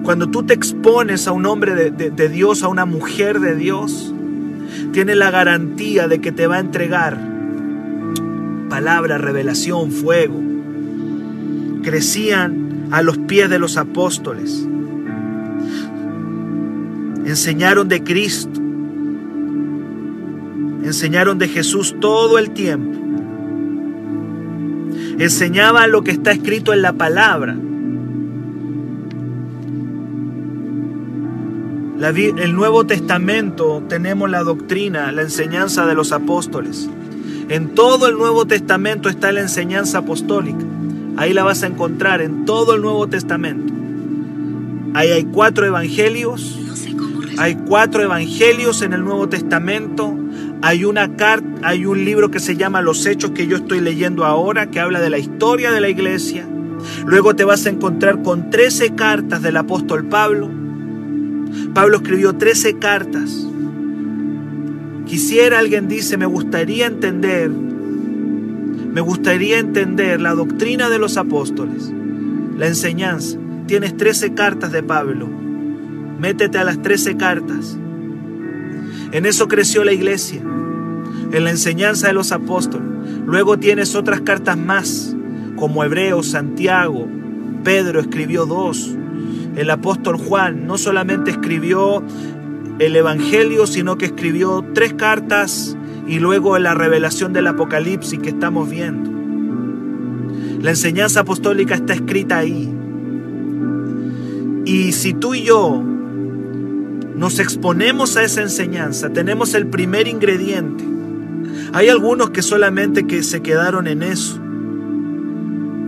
Cuando 0.05 0.29
tú 0.29 0.45
te 0.45 0.55
expones 0.55 1.29
a 1.29 1.33
un 1.33 1.45
hombre 1.45 1.75
de, 1.75 2.11
de 2.11 2.29
Dios, 2.31 2.63
a 2.63 2.69
una 2.69 2.87
mujer 2.87 3.41
de 3.41 3.57
Dios, 3.57 4.15
tienes 4.99 5.17
la 5.17 5.31
garantía 5.31 6.09
de 6.09 6.21
que 6.21 6.33
te 6.33 6.49
va 6.49 6.57
a 6.57 6.59
entregar 6.59 7.17
palabra, 8.69 9.17
revelación, 9.17 9.93
fuego. 9.93 10.43
Crecían 11.85 12.89
a 12.91 13.01
los 13.03 13.17
pies 13.17 13.49
de 13.49 13.61
los 13.61 13.77
apóstoles. 13.77 14.67
Enseñaron 17.25 17.87
de 17.87 18.03
Cristo. 18.03 18.61
Enseñaron 20.83 21.39
de 21.39 21.47
Jesús 21.47 21.95
todo 22.01 22.37
el 22.37 22.51
tiempo 22.51 22.99
enseñaba 25.21 25.87
lo 25.87 26.03
que 26.03 26.11
está 26.11 26.33
escrito 26.33 26.73
en 26.73 26.83
la 26.83 26.93
palabra. 26.93 27.57
El 32.01 32.55
Nuevo 32.55 32.87
Testamento 32.87 33.83
tenemos 33.89 34.31
la 34.31 34.45
doctrina, 34.45 35.11
la 35.11 35.23
enseñanza 35.23 35.85
de 35.85 35.95
los 35.95 36.13
apóstoles. 36.13 36.89
En 37.49 37.75
todo 37.75 38.07
el 38.07 38.17
Nuevo 38.17 38.47
Testamento 38.47 39.09
está 39.09 39.33
la 39.33 39.41
enseñanza 39.41 39.99
apostólica. 39.99 40.65
Ahí 41.17 41.33
la 41.33 41.43
vas 41.43 41.65
a 41.65 41.67
encontrar 41.67 42.23
en 42.23 42.45
todo 42.45 42.75
el 42.75 42.83
Nuevo 42.83 43.09
Testamento. 43.09 43.73
Ahí 44.95 45.11
hay 45.11 45.25
cuatro 45.25 45.67
evangelios. 45.67 46.59
Hay 47.37 47.57
cuatro 47.57 48.03
evangelios 48.03 48.83
en 48.83 48.93
el 48.93 49.05
Nuevo 49.05 49.29
Testamento. 49.29 50.15
Hay 50.63 50.85
una 50.85 51.17
carta, 51.17 51.47
hay 51.63 51.87
un 51.87 52.05
libro 52.05 52.31
que 52.31 52.39
se 52.39 52.57
llama 52.57 52.81
Los 52.81 53.07
Hechos 53.07 53.33
que 53.33 53.47
yo 53.47 53.57
estoy 53.57 53.81
leyendo 53.81 54.25
ahora, 54.25 54.71
que 54.71 54.79
habla 54.79 55.01
de 55.01 55.11
la 55.11 55.19
historia 55.19 55.73
de 55.73 55.81
la 55.81 55.89
iglesia. 55.89 56.47
Luego 57.07 57.35
te 57.35 57.45
vas 57.45 57.67
a 57.67 57.71
encontrar 57.71 58.23
con 58.23 58.51
13 58.51 58.95
cartas 58.95 59.43
del 59.43 59.57
apóstol 59.57 60.07
Pablo. 60.07 60.68
Pablo 61.75 61.97
escribió 61.97 62.35
13 62.35 62.79
cartas. 62.79 63.47
Quisiera, 65.07 65.59
alguien 65.59 65.89
dice, 65.89 66.17
me 66.17 66.27
gustaría 66.27 66.87
entender, 66.87 67.51
me 67.51 69.01
gustaría 69.01 69.59
entender 69.59 70.21
la 70.21 70.35
doctrina 70.35 70.91
de 70.91 70.99
los 70.99 71.17
apóstoles, 71.17 71.93
la 72.57 72.67
enseñanza. 72.67 73.39
Tienes 73.67 73.97
13 73.97 74.35
cartas 74.35 74.73
de 74.73 74.83
Pablo. 74.83 75.29
Métete 76.19 76.59
a 76.59 76.65
las 76.65 76.83
13 76.83 77.17
cartas. 77.17 77.79
En 79.13 79.25
eso 79.25 79.49
creció 79.49 79.85
la 79.85 79.93
iglesia, 79.93 80.41
en 80.41 81.45
la 81.45 81.51
enseñanza 81.51 82.09
de 82.09 82.15
los 82.15 82.33
apóstoles. 82.33 82.89
Luego 83.25 83.59
tienes 83.59 83.95
otras 83.95 84.21
cartas 84.21 84.59
más, 84.59 85.15
como 85.57 85.85
Hebreos, 85.85 86.29
Santiago, 86.29 87.09
Pedro 87.65 88.01
escribió 88.01 88.47
dos. 88.47 88.98
El 89.59 89.71
apóstol 89.71 90.17
Juan 90.19 90.69
no 90.69 90.79
solamente 90.79 91.33
escribió 91.33 92.01
el 92.79 92.95
Evangelio, 92.95 93.67
sino 93.67 93.99
que 93.99 94.05
escribió 94.05 94.65
tres 94.73 94.95
cartas 94.95 95.77
y 96.07 96.21
luego 96.21 96.57
la 96.61 96.75
revelación 96.75 97.33
del 97.33 97.49
Apocalipsis 97.49 98.21
que 98.21 98.29
estamos 98.29 98.71
viendo. 98.71 99.11
La 100.63 100.71
enseñanza 100.71 101.21
apostólica 101.21 101.75
está 101.75 101.93
escrita 101.93 102.39
ahí. 102.39 102.73
Y 104.65 104.93
si 104.93 105.13
tú 105.13 105.35
y 105.35 105.43
yo 105.43 105.83
nos 107.17 107.41
exponemos 107.41 108.17
a 108.17 108.23
esa 108.23 108.43
enseñanza, 108.43 109.11
tenemos 109.11 109.55
el 109.55 109.67
primer 109.67 110.07
ingrediente. 110.07 110.85
Hay 111.73 111.89
algunos 111.89 112.31
que 112.31 112.43
solamente 112.43 113.09
que 113.09 113.25
se 113.25 113.43
quedaron 113.43 113.89
en 113.89 114.05
eso, 114.05 114.39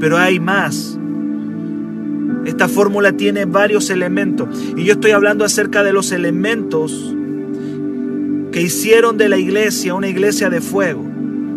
pero 0.00 0.18
hay 0.18 0.40
más. 0.40 0.99
Esta 2.44 2.68
fórmula 2.68 3.12
tiene 3.12 3.44
varios 3.44 3.90
elementos 3.90 4.48
y 4.76 4.84
yo 4.84 4.94
estoy 4.94 5.10
hablando 5.10 5.44
acerca 5.44 5.82
de 5.82 5.92
los 5.92 6.10
elementos 6.12 7.14
que 8.52 8.62
hicieron 8.62 9.16
de 9.18 9.28
la 9.28 9.38
iglesia 9.38 9.94
una 9.94 10.08
iglesia 10.08 10.50
de 10.50 10.60
fuego, 10.60 11.02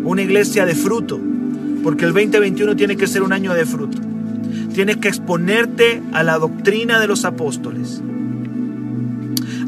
una 0.04 0.22
iglesia 0.22 0.66
de 0.66 0.76
fruto, 0.76 1.20
porque 1.84 2.06
el 2.06 2.14
2021 2.14 2.76
tiene 2.76 2.98
que 2.98 3.08
ser 3.08 3.24
un 3.24 3.34
año 3.34 3.54
de 3.54 3.66
fruto. 3.66 3.98
Tienes 4.74 4.98
que 4.98 5.08
exponerte 5.08 6.02
a 6.14 6.24
la 6.24 6.38
doctrina 6.38 7.00
de 7.00 7.08
los 7.08 7.26
apóstoles. 7.26 8.02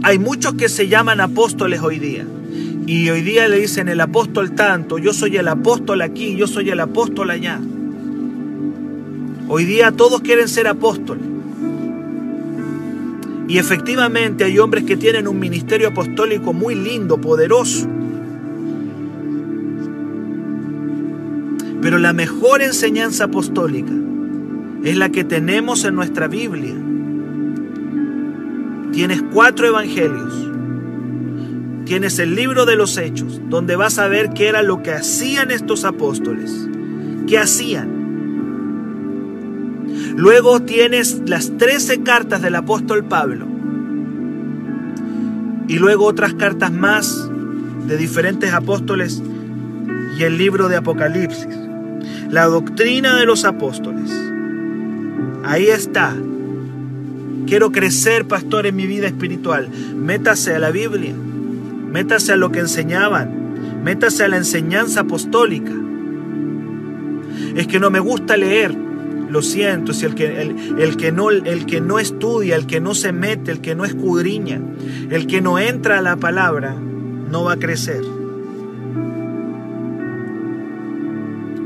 Hay 0.04 0.20
muchos 0.20 0.54
que 0.54 0.70
se 0.70 0.88
llaman 0.88 1.22
apóstoles 1.22 1.82
hoy 1.82 2.00
día. 2.00 2.26
Y 2.88 3.10
hoy 3.10 3.22
día 3.22 3.48
le 3.48 3.60
dicen 3.60 3.90
el 3.90 4.00
apóstol 4.00 4.52
tanto, 4.52 5.00
yo 5.00 5.14
soy 5.14 5.38
el 5.38 5.48
apóstol 5.48 6.02
aquí, 6.02 6.36
yo 6.36 6.46
soy 6.46 6.70
el 6.70 6.80
apóstol 6.80 7.32
allá. 7.32 7.60
Hoy 9.48 9.66
día 9.66 9.92
todos 9.92 10.22
quieren 10.22 10.48
ser 10.48 10.68
apóstoles. 10.68 11.24
Y 13.48 13.58
efectivamente 13.58 14.44
hay 14.44 14.58
hombres 14.58 14.86
que 14.86 14.98
tienen 14.98 15.28
un 15.28 15.40
ministerio 15.40 15.90
apostólico 15.90 16.52
muy 16.52 16.76
lindo, 16.76 17.22
poderoso. 17.22 17.88
Pero 21.82 22.00
la 22.00 22.14
mejor 22.14 22.64
enseñanza 22.64 23.26
apostólica 23.26 23.94
es 24.84 24.98
la 24.98 25.10
que 25.10 25.24
tenemos 25.24 25.86
en 25.86 25.96
nuestra 25.96 26.28
Biblia 26.28 26.76
tienes 28.96 29.22
cuatro 29.34 29.68
evangelios. 29.68 30.34
Tienes 31.86 32.18
el 32.18 32.34
libro 32.34 32.66
de 32.66 32.78
los 32.78 32.98
hechos, 32.98 33.42
donde 33.50 33.76
vas 33.76 34.00
a 34.00 34.08
ver 34.08 34.30
qué 34.30 34.48
era 34.48 34.64
lo 34.64 34.82
que 34.82 34.94
hacían 34.94 35.52
estos 35.52 35.84
apóstoles. 35.84 36.68
¿Qué 37.28 37.38
hacían? 37.38 37.95
Luego 40.16 40.62
tienes 40.62 41.22
las 41.26 41.58
trece 41.58 42.04
cartas 42.04 42.42
del 42.42 42.56
apóstol 42.56 43.06
Pablo. 43.06 43.48
Y 45.68 45.78
luego 45.78 46.06
otras 46.06 46.34
cartas 46.34 46.72
más 46.72 47.30
de 47.88 47.98
diferentes 47.98 48.54
apóstoles 48.54 49.22
y 50.18 50.24
el 50.24 50.38
libro 50.38 50.70
de 50.70 50.78
Apocalipsis. 50.78 51.48
La 52.30 52.46
doctrina 52.46 53.18
de 53.18 53.26
los 53.26 53.46
apóstoles. 53.46 54.12
Ahí 55.44 55.68
está, 55.68 56.16
Quiero 57.48 57.72
crecer, 57.72 58.26
pastor, 58.26 58.66
en 58.66 58.76
mi 58.76 58.88
vida 58.88 59.06
espiritual. 59.06 59.70
Métase 59.96 60.56
a 60.56 60.60
la 60.60 60.72
Biblia. 60.72 61.14
Métase 61.14 62.34
a 62.34 62.36
lo 62.38 62.52
que 62.52 62.60
enseñaban. 62.60 63.84
Métase 63.84 64.24
a 64.24 64.28
la 64.28 64.38
enseñanza 64.38 65.02
apostólica. 65.02 65.72
Es 67.56 67.68
que 67.68 67.80
no 67.80 67.92
me 67.92 68.00
gusta 68.00 68.36
leer. 68.36 68.76
Lo 69.36 69.42
siento, 69.42 69.92
si 69.92 70.06
el 70.06 70.16
que, 70.16 70.42
el, 70.78 70.96
que 70.96 71.12
no, 71.12 71.30
el 71.30 71.66
que 71.66 71.82
no 71.82 72.00
estudia, 72.00 72.56
el 72.56 72.68
que 72.68 72.80
no 72.80 72.96
se 72.96 73.12
mete, 73.12 73.52
el 73.52 73.60
que 73.60 73.76
no 73.76 73.84
escudriña, 73.84 74.62
el 75.10 75.28
que 75.28 75.42
no 75.42 75.60
entra 75.60 76.00
a 76.00 76.02
la 76.02 76.16
palabra, 76.16 76.74
no 76.74 77.44
va 77.44 77.52
a 77.52 77.60
crecer. 77.60 78.02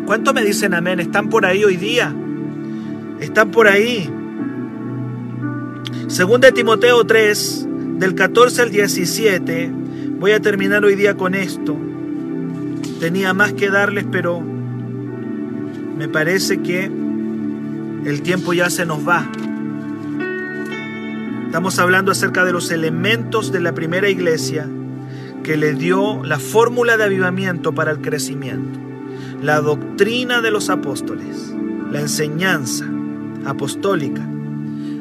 ¿Cuánto 0.07 0.33
me 0.33 0.43
dicen 0.43 0.73
amén? 0.73 0.99
¿Están 0.99 1.29
por 1.29 1.45
ahí 1.45 1.63
hoy 1.63 1.77
día? 1.77 2.11
¿Están 3.19 3.51
por 3.51 3.67
ahí? 3.67 4.09
Según 6.07 6.41
de 6.41 6.51
Timoteo 6.51 7.03
3, 7.03 7.67
del 7.99 8.15
14 8.15 8.63
al 8.63 8.71
17, 8.71 9.71
voy 10.17 10.31
a 10.31 10.39
terminar 10.39 10.83
hoy 10.83 10.95
día 10.95 11.13
con 11.13 11.35
esto. 11.35 11.77
Tenía 12.99 13.35
más 13.35 13.53
que 13.53 13.69
darles, 13.69 14.07
pero 14.11 14.41
me 14.41 16.09
parece 16.09 16.63
que 16.63 17.08
el 18.05 18.21
tiempo 18.21 18.53
ya 18.53 18.69
se 18.69 18.85
nos 18.85 19.07
va. 19.07 19.29
Estamos 21.45 21.79
hablando 21.79 22.11
acerca 22.11 22.45
de 22.45 22.51
los 22.51 22.71
elementos 22.71 23.51
de 23.51 23.59
la 23.59 23.73
primera 23.73 24.09
iglesia 24.09 24.67
que 25.43 25.57
le 25.57 25.73
dio 25.73 26.23
la 26.23 26.39
fórmula 26.39 26.97
de 26.97 27.05
avivamiento 27.05 27.73
para 27.73 27.91
el 27.91 28.01
crecimiento. 28.01 28.79
La 29.41 29.61
doctrina 29.61 30.41
de 30.41 30.51
los 30.51 30.69
apóstoles, 30.69 31.53
la 31.91 32.01
enseñanza 32.01 32.85
apostólica, 33.45 34.29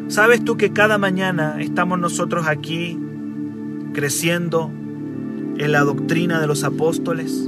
¿Sabes 0.08 0.42
tú 0.42 0.56
que 0.56 0.72
cada 0.72 0.96
mañana 0.96 1.61
estamos 1.61 1.98
nosotros 1.98 2.46
aquí 2.46 2.98
creciendo 3.92 4.70
en 5.58 5.70
la 5.70 5.80
doctrina 5.80 6.40
de 6.40 6.46
los 6.46 6.64
apóstoles, 6.64 7.46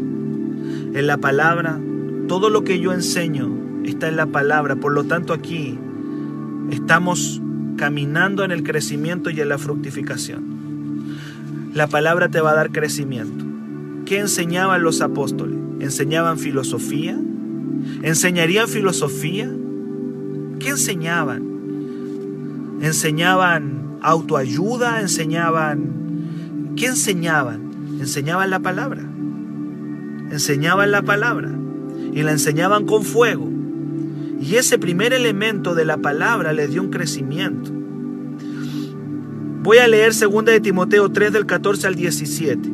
en 0.92 1.06
la 1.06 1.16
palabra? 1.16 1.80
Todo 2.28 2.50
lo 2.50 2.62
que 2.62 2.78
yo 2.78 2.92
enseño 2.92 3.48
está 3.84 4.08
en 4.08 4.16
la 4.16 4.26
palabra, 4.26 4.76
por 4.76 4.92
lo 4.92 5.04
tanto 5.04 5.32
aquí 5.32 5.78
estamos 6.70 7.40
caminando 7.76 8.44
en 8.44 8.50
el 8.50 8.62
crecimiento 8.62 9.30
y 9.30 9.40
en 9.40 9.48
la 9.48 9.58
fructificación. 9.58 10.60
La 11.74 11.86
palabra 11.86 12.28
te 12.28 12.40
va 12.40 12.50
a 12.50 12.54
dar 12.54 12.72
crecimiento. 12.72 13.44
¿Qué 14.04 14.18
enseñaban 14.18 14.82
los 14.82 15.00
apóstoles? 15.00 15.56
¿Enseñaban 15.80 16.38
filosofía? 16.38 17.18
¿Enseñarían 18.02 18.68
filosofía? 18.68 19.50
¿Qué 20.58 20.68
enseñaban? 20.68 21.50
enseñaban 22.82 23.98
autoayuda, 24.02 25.00
enseñaban... 25.00 26.74
¿Qué 26.76 26.86
enseñaban? 26.86 27.70
Enseñaban 28.00 28.50
la 28.50 28.60
palabra. 28.60 29.02
Enseñaban 30.30 30.90
la 30.90 31.02
palabra. 31.02 31.50
y 32.12 32.22
la 32.22 32.32
enseñaban 32.32 32.86
con 32.86 33.04
fuego. 33.04 33.49
Y 34.40 34.57
ese 34.57 34.79
primer 34.79 35.12
elemento 35.12 35.74
de 35.74 35.85
la 35.85 35.98
palabra 35.98 36.55
le 36.55 36.66
dio 36.66 36.83
un 36.83 36.90
crecimiento. 36.90 37.70
Voy 39.62 39.76
a 39.76 39.87
leer 39.87 40.12
2 40.14 40.44
de 40.46 40.61
Timoteo 40.61 41.11
3 41.11 41.33
del 41.33 41.44
14 41.44 41.87
al 41.87 41.94
17. 41.94 42.70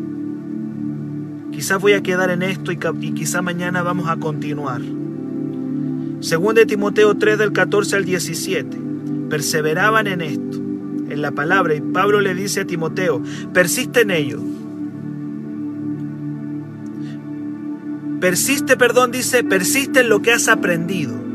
Quizás 1.50 1.80
voy 1.80 1.94
a 1.94 2.02
quedar 2.02 2.30
en 2.30 2.42
esto 2.42 2.70
y, 2.70 2.78
y 3.00 3.12
quizá 3.12 3.42
mañana 3.42 3.82
vamos 3.82 4.08
a 4.08 4.16
continuar. 4.16 4.80
2 4.80 6.54
de 6.54 6.66
Timoteo 6.66 7.16
3 7.16 7.36
del 7.36 7.52
14 7.52 7.96
al 7.96 8.04
17. 8.04 8.78
Perseveraban 9.28 10.06
en 10.06 10.20
esto, 10.20 10.58
en 11.10 11.20
la 11.20 11.32
palabra. 11.32 11.74
Y 11.74 11.80
Pablo 11.80 12.20
le 12.20 12.36
dice 12.36 12.60
a 12.60 12.66
Timoteo, 12.66 13.20
persiste 13.52 14.02
en 14.02 14.12
ello. 14.12 14.40
Persiste, 18.20 18.76
perdón, 18.76 19.10
dice, 19.10 19.42
persiste 19.42 20.00
en 20.00 20.08
lo 20.08 20.22
que 20.22 20.32
has 20.32 20.46
aprendido. 20.46 21.25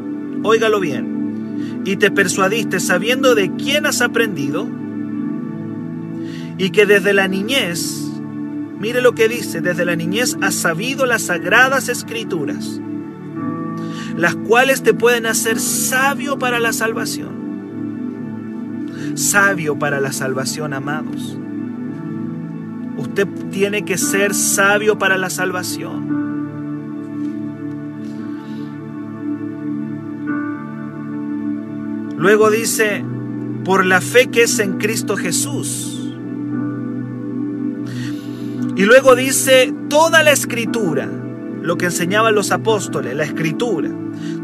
Óigalo 0.43 0.80
bien. 0.80 1.82
Y 1.86 1.97
te 1.97 2.12
persuadiste 2.12 2.80
sabiendo 2.80 3.36
de 3.36 3.51
quién 3.56 3.86
has 3.86 4.01
aprendido 4.01 4.67
y 6.58 6.69
que 6.69 6.86
desde 6.86 7.13
la 7.13 7.27
niñez, 7.27 8.08
mire 8.80 9.01
lo 9.01 9.15
que 9.15 9.27
dice, 9.27 9.62
desde 9.62 9.84
la 9.84 9.95
niñez 9.95 10.38
has 10.41 10.54
sabido 10.54 11.08
las 11.08 11.23
sagradas 11.23 11.89
escrituras, 11.89 12.80
las 14.15 14.36
cuales 14.36 14.84
te 14.84 14.93
pueden 14.93 15.25
hacer 15.25 15.60
sabio 15.60 16.38
para 16.38 16.60
la 16.60 16.71
salvación. 16.71 17.41
Sabio 19.15 19.80
para 19.80 19.99
la 19.99 20.13
salvación, 20.13 20.73
amados. 20.73 21.38
Usted 22.97 23.27
tiene 23.49 23.84
que 23.84 23.97
ser 23.97 24.36
sabio 24.36 24.99
para 24.99 25.17
la 25.17 25.32
salvación. 25.32 26.20
Luego 32.21 32.51
dice, 32.51 33.03
por 33.65 33.84
la 33.84 33.99
fe 33.99 34.27
que 34.27 34.43
es 34.43 34.60
en 34.60 34.77
Cristo 34.77 35.17
Jesús. 35.17 36.13
Y 38.75 38.86
luego 38.86 39.15
dice, 39.15 39.73
toda 39.89 40.21
la 40.21 40.31
escritura, 40.31 41.10
lo 41.63 41.77
que 41.77 41.86
enseñaban 41.86 42.36
los 42.36 42.51
apóstoles, 42.51 43.15
la 43.15 43.23
escritura, 43.23 43.89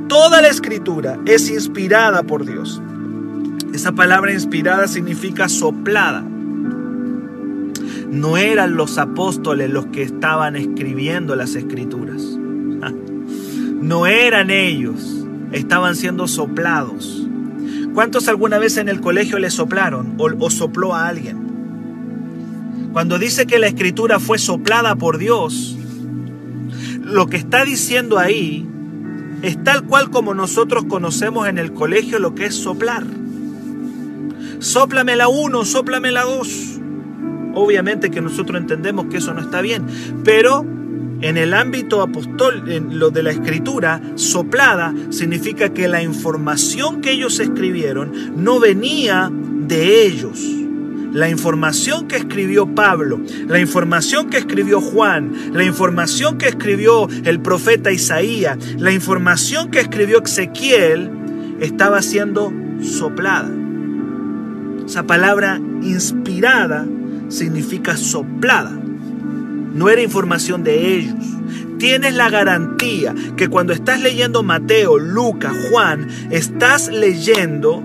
toda 0.07 0.41
la 0.41 0.47
escritura 0.47 1.19
es 1.27 1.51
inspirada 1.51 2.23
por 2.23 2.47
Dios. 2.47 2.81
Esa 3.75 3.91
palabra 3.91 4.33
inspirada 4.33 4.87
significa 4.87 5.47
soplada. 5.47 6.23
No 8.09 8.37
eran 8.37 8.75
los 8.75 8.97
apóstoles 8.97 9.69
los 9.69 9.85
que 9.85 10.01
estaban 10.01 10.55
escribiendo 10.55 11.35
las 11.35 11.53
escrituras. 11.53 12.23
No 13.79 14.07
eran 14.07 14.49
ellos, 14.49 15.23
estaban 15.51 15.95
siendo 15.95 16.27
soplados. 16.27 17.26
¿Cuántos 17.97 18.27
alguna 18.27 18.59
vez 18.59 18.77
en 18.77 18.89
el 18.89 19.01
colegio 19.01 19.39
le 19.39 19.49
soplaron 19.49 20.17
o, 20.19 20.51
sopló 20.51 20.93
a 20.93 21.07
alguien? 21.07 22.89
Cuando 22.93 23.17
dice 23.17 23.47
que 23.47 23.57
la 23.57 23.65
escritura 23.65 24.19
fue 24.19 24.37
soplada 24.37 24.95
por 24.95 25.17
Dios, 25.17 25.75
lo 27.01 27.25
que 27.25 27.37
está 27.37 27.65
diciendo 27.65 28.19
ahí 28.19 28.69
es 29.41 29.63
tal 29.63 29.83
cual 29.85 30.11
como 30.11 30.35
nosotros 30.35 30.85
conocemos 30.87 31.47
en 31.47 31.57
el 31.57 31.73
colegio 31.73 32.19
lo 32.19 32.35
que 32.35 32.45
es 32.45 32.53
soplar. 32.53 33.03
Sóplame 34.59 35.15
la 35.15 35.27
uno, 35.27 35.65
sóplame 35.65 36.11
la 36.11 36.23
dos. 36.23 36.79
Obviamente 37.55 38.11
que 38.11 38.21
nosotros 38.21 38.61
entendemos 38.61 39.07
que 39.07 39.17
eso 39.17 39.33
no 39.33 39.41
está 39.41 39.61
bien, 39.61 39.87
pero 40.23 40.63
en 41.21 41.37
el 41.37 41.53
ámbito 41.53 42.01
apostol, 42.01 42.71
en 42.71 42.99
lo 42.99 43.09
de 43.09 43.23
la 43.23 43.31
escritura, 43.31 44.01
soplada 44.15 44.93
significa 45.09 45.73
que 45.73 45.87
la 45.87 46.03
información 46.03 47.01
que 47.01 47.11
ellos 47.11 47.39
escribieron 47.39 48.11
no 48.43 48.59
venía 48.59 49.31
de 49.31 50.05
ellos. 50.05 50.39
La 51.13 51.29
información 51.29 52.07
que 52.07 52.17
escribió 52.17 52.75
Pablo, 52.75 53.19
la 53.47 53.59
información 53.59 54.29
que 54.29 54.37
escribió 54.37 54.79
Juan, 54.79 55.31
la 55.53 55.63
información 55.63 56.37
que 56.37 56.49
escribió 56.49 57.07
el 57.23 57.39
profeta 57.39 57.91
Isaías, 57.91 58.57
la 58.77 58.91
información 58.91 59.71
que 59.71 59.79
escribió 59.79 60.21
Ezequiel, 60.23 61.09
estaba 61.59 62.01
siendo 62.03 62.53
soplada. 62.81 63.49
Esa 64.85 65.07
palabra 65.07 65.59
inspirada 65.81 66.85
significa 67.29 67.97
soplada 67.97 68.79
no 69.73 69.89
era 69.89 70.01
información 70.01 70.63
de 70.63 70.97
ellos. 70.97 71.15
Tienes 71.77 72.15
la 72.15 72.29
garantía 72.29 73.13
que 73.35 73.49
cuando 73.49 73.73
estás 73.73 74.01
leyendo 74.01 74.41
Mateo, 74.41 74.97
Lucas, 74.97 75.53
Juan, 75.69 76.07
estás 76.31 76.89
leyendo 76.91 77.83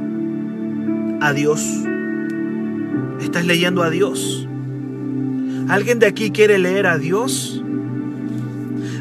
a 1.21 1.33
Dios. 1.33 1.63
Estás 3.21 3.45
leyendo 3.45 3.83
a 3.83 3.91
Dios. 3.91 4.49
¿Alguien 5.69 5.99
de 5.99 6.07
aquí 6.07 6.31
quiere 6.31 6.59
leer 6.59 6.87
a 6.87 6.99
Dios? 6.99 7.63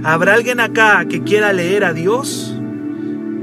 ¿Habrá 0.03 0.33
alguien 0.33 0.59
acá 0.59 1.05
que 1.07 1.21
quiera 1.21 1.53
leer 1.53 1.85
a 1.85 1.93
Dios? 1.93 2.55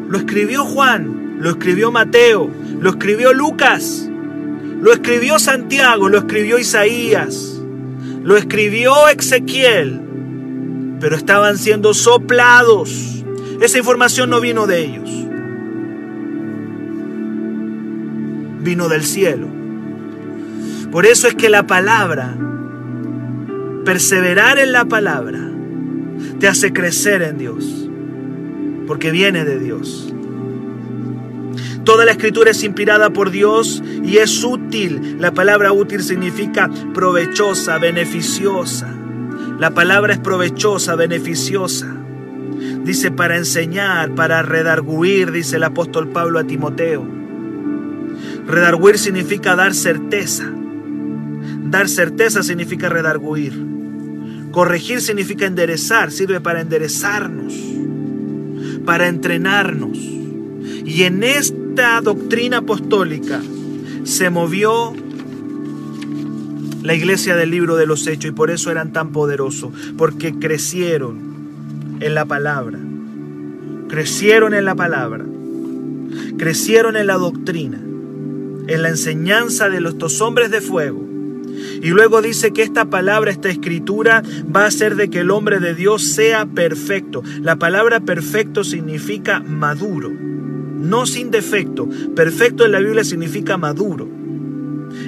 Lo 0.08 0.18
escribió 0.18 0.64
Juan, 0.64 1.38
lo 1.40 1.50
escribió 1.50 1.90
Mateo, 1.90 2.50
lo 2.80 2.90
escribió 2.90 3.32
Lucas, 3.32 4.08
lo 4.80 4.92
escribió 4.92 5.38
Santiago, 5.38 6.08
lo 6.08 6.18
escribió 6.18 6.58
Isaías. 6.58 7.57
Lo 8.22 8.36
escribió 8.36 9.08
Ezequiel, 9.08 10.00
pero 11.00 11.16
estaban 11.16 11.58
siendo 11.58 11.94
soplados. 11.94 13.24
Esa 13.60 13.78
información 13.78 14.30
no 14.30 14.40
vino 14.40 14.66
de 14.66 14.80
ellos. 14.80 15.10
Vino 18.60 18.88
del 18.88 19.04
cielo. 19.04 19.46
Por 20.90 21.06
eso 21.06 21.28
es 21.28 21.34
que 21.34 21.48
la 21.48 21.66
palabra, 21.66 22.36
perseverar 23.84 24.58
en 24.58 24.72
la 24.72 24.84
palabra, 24.86 25.50
te 26.40 26.48
hace 26.48 26.72
crecer 26.72 27.22
en 27.22 27.38
Dios, 27.38 27.88
porque 28.86 29.10
viene 29.10 29.44
de 29.44 29.58
Dios. 29.58 30.12
Toda 31.88 32.04
la 32.04 32.12
escritura 32.12 32.50
es 32.50 32.62
inspirada 32.64 33.08
por 33.08 33.30
Dios 33.30 33.82
y 34.04 34.18
es 34.18 34.44
útil. 34.44 35.16
La 35.18 35.32
palabra 35.32 35.72
útil 35.72 36.02
significa 36.02 36.68
provechosa, 36.92 37.78
beneficiosa. 37.78 38.94
La 39.58 39.70
palabra 39.70 40.12
es 40.12 40.18
provechosa, 40.18 40.96
beneficiosa. 40.96 41.96
Dice 42.84 43.10
para 43.10 43.38
enseñar, 43.38 44.14
para 44.14 44.42
redarguir, 44.42 45.32
dice 45.32 45.56
el 45.56 45.64
apóstol 45.64 46.10
Pablo 46.10 46.38
a 46.38 46.44
Timoteo. 46.44 47.08
Redarguir 48.46 48.98
significa 48.98 49.56
dar 49.56 49.72
certeza. 49.72 50.44
Dar 51.70 51.88
certeza 51.88 52.42
significa 52.42 52.90
redarguir. 52.90 53.64
Corregir 54.50 55.00
significa 55.00 55.46
enderezar, 55.46 56.10
sirve 56.10 56.38
para 56.42 56.60
enderezarnos, 56.60 57.54
para 58.84 59.08
entrenarnos. 59.08 59.96
Y 59.96 61.04
en 61.04 61.22
este 61.22 61.67
doctrina 62.02 62.58
apostólica 62.58 63.40
se 64.04 64.30
movió 64.30 64.94
la 66.82 66.94
iglesia 66.94 67.36
del 67.36 67.50
libro 67.50 67.76
de 67.76 67.86
los 67.86 68.06
hechos 68.06 68.30
y 68.30 68.34
por 68.34 68.50
eso 68.50 68.70
eran 68.70 68.92
tan 68.92 69.12
poderosos, 69.12 69.72
porque 69.96 70.34
crecieron 70.34 71.98
en 72.00 72.14
la 72.14 72.24
palabra, 72.24 72.78
crecieron 73.88 74.54
en 74.54 74.64
la 74.64 74.74
palabra, 74.74 75.24
crecieron 76.36 76.96
en 76.96 77.06
la 77.06 77.14
doctrina, 77.14 77.78
en 77.78 78.82
la 78.82 78.88
enseñanza 78.88 79.68
de 79.68 79.78
estos 79.86 80.20
hombres 80.20 80.50
de 80.50 80.60
fuego. 80.60 81.06
Y 81.82 81.88
luego 81.88 82.22
dice 82.22 82.52
que 82.52 82.62
esta 82.62 82.86
palabra, 82.86 83.30
esta 83.30 83.50
escritura, 83.50 84.22
va 84.54 84.64
a 84.64 84.68
hacer 84.68 84.96
de 84.96 85.10
que 85.10 85.20
el 85.20 85.30
hombre 85.30 85.60
de 85.60 85.74
Dios 85.74 86.02
sea 86.02 86.46
perfecto. 86.46 87.22
La 87.40 87.56
palabra 87.56 88.00
perfecto 88.00 88.64
significa 88.64 89.40
maduro 89.40 90.10
no 90.78 91.06
sin 91.06 91.30
defecto. 91.30 91.88
Perfecto 92.14 92.64
en 92.64 92.72
la 92.72 92.78
Biblia 92.78 93.04
significa 93.04 93.56
maduro, 93.56 94.08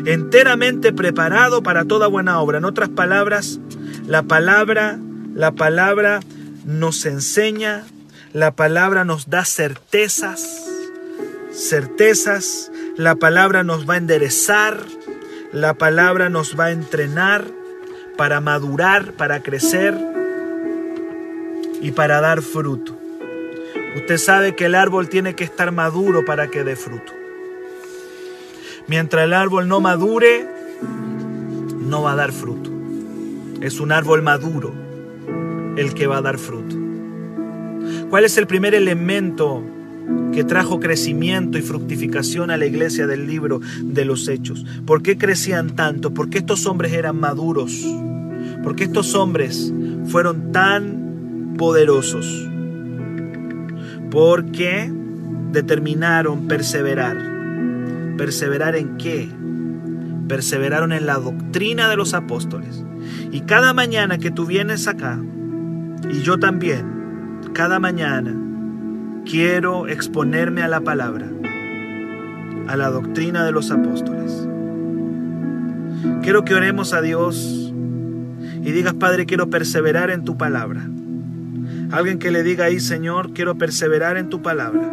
enteramente 0.05 0.93
preparado 0.93 1.63
para 1.63 1.85
toda 1.85 2.07
buena 2.07 2.41
obra. 2.41 2.59
En 2.59 2.65
otras 2.65 2.89
palabras, 2.89 3.61
la 4.07 4.23
palabra, 4.25 4.99
la 5.35 5.53
palabra 5.53 6.21
nos 6.65 7.07
enseña, 7.07 7.85
la 8.33 8.55
palabra 8.55 9.05
nos 9.05 9.31
da 9.31 9.45
certezas, 9.45 10.67
certezas, 11.53 12.71
la 12.97 13.15
palabra 13.17 13.63
nos 13.63 13.89
va 13.89 13.95
a 13.95 13.99
enderezar, 13.99 14.85
la 15.53 15.75
palabra 15.75 16.29
nos 16.29 16.59
va 16.59 16.67
a 16.67 16.71
entrenar 16.73 17.45
para 18.17 18.41
madurar, 18.41 19.13
para 19.13 19.43
crecer 19.43 19.95
y 21.81 21.93
para 21.93 22.21
dar 22.21 22.43
fruto. 22.43 23.00
Usted 23.97 24.19
sabe 24.19 24.55
que 24.55 24.67
el 24.67 24.75
árbol 24.77 25.09
tiene 25.09 25.35
que 25.35 25.45
estar 25.45 25.73
maduro 25.73 26.25
para 26.25 26.49
que 26.49 26.63
dé 26.63 26.77
fruto. 26.77 27.13
Mientras 28.87 29.25
el 29.25 29.33
árbol 29.33 29.69
no 29.69 29.81
madure, 29.81 30.47
no 31.81 32.03
va 32.03 32.13
a 32.13 32.17
dar 32.17 32.33
fruto. 32.33 32.71
Es 33.61 33.81
un 33.81 33.91
árbol 33.93 34.23
maduro 34.23 34.73
el 35.77 35.95
que 35.95 36.07
va 36.07 36.19
a 36.19 36.23
dar 36.23 36.39
fruto. 36.39 36.77
¿Cuál 38.11 38.25
es 38.25 38.37
el 38.39 38.47
primer 38.47 38.75
elemento 38.75 39.63
que 40.33 40.45
trajo 40.45 40.81
crecimiento 40.81 41.59
y 41.59 41.63
fructificación 41.63 42.51
a 42.51 42.57
la 42.57 42.67
iglesia 42.67 43.07
del 43.07 43.27
libro 43.27 43.61
de 43.83 44.05
los 44.05 44.29
hechos? 44.29 44.65
¿Por 44.87 45.03
qué 45.03 45.19
crecían 45.19 45.75
tanto? 45.77 46.15
¿Por 46.15 46.31
qué 46.31 46.39
estos 46.39 46.67
hombres 46.67 46.93
eran 46.93 47.19
maduros? 47.19 47.85
¿Por 48.63 48.77
qué 48.77 48.85
estos 48.85 49.15
hombres 49.15 49.73
fueron 50.07 50.53
tan 50.53 51.55
poderosos? 51.57 52.50
Porque 54.11 54.93
determinaron 55.53 56.49
perseverar. 56.49 57.17
¿Perseverar 58.17 58.77
en 58.77 58.97
qué? 58.97 59.29
Perseveraron 60.29 60.93
en 60.93 61.07
la 61.07 61.15
doctrina 61.15 61.89
de 61.89 61.97
los 61.97 62.15
apóstoles. 62.15 62.85
Y 63.33 63.43
cada 63.43 63.73
mañana 63.73 64.19
que 64.19 64.31
tú 64.31 64.47
vienes 64.47 64.87
acá, 64.87 65.19
y 66.11 66.23
yo 66.23 66.39
también, 66.39 67.41
cada 67.53 67.79
mañana, 67.79 68.35
quiero 69.25 69.89
exponerme 69.89 70.63
a 70.63 70.69
la 70.69 70.81
palabra, 70.81 71.27
a 72.69 72.77
la 72.77 72.91
doctrina 72.91 73.45
de 73.45 73.53
los 73.53 73.71
apóstoles. 73.71 74.49
Quiero 76.23 76.45
que 76.45 76.55
oremos 76.55 76.93
a 76.93 77.01
Dios 77.01 77.73
y 78.63 78.73
digas, 78.73 78.95
Padre, 78.95 79.27
quiero 79.27 79.51
perseverar 79.51 80.11
en 80.11 80.25
tu 80.25 80.37
palabra. 80.37 80.89
Alguien 81.93 82.19
que 82.19 82.31
le 82.31 82.43
diga 82.43 82.67
ahí, 82.67 82.79
Señor, 82.79 83.33
quiero 83.33 83.57
perseverar 83.59 84.17
en 84.17 84.29
tu 84.29 84.43
palabra. 84.43 84.91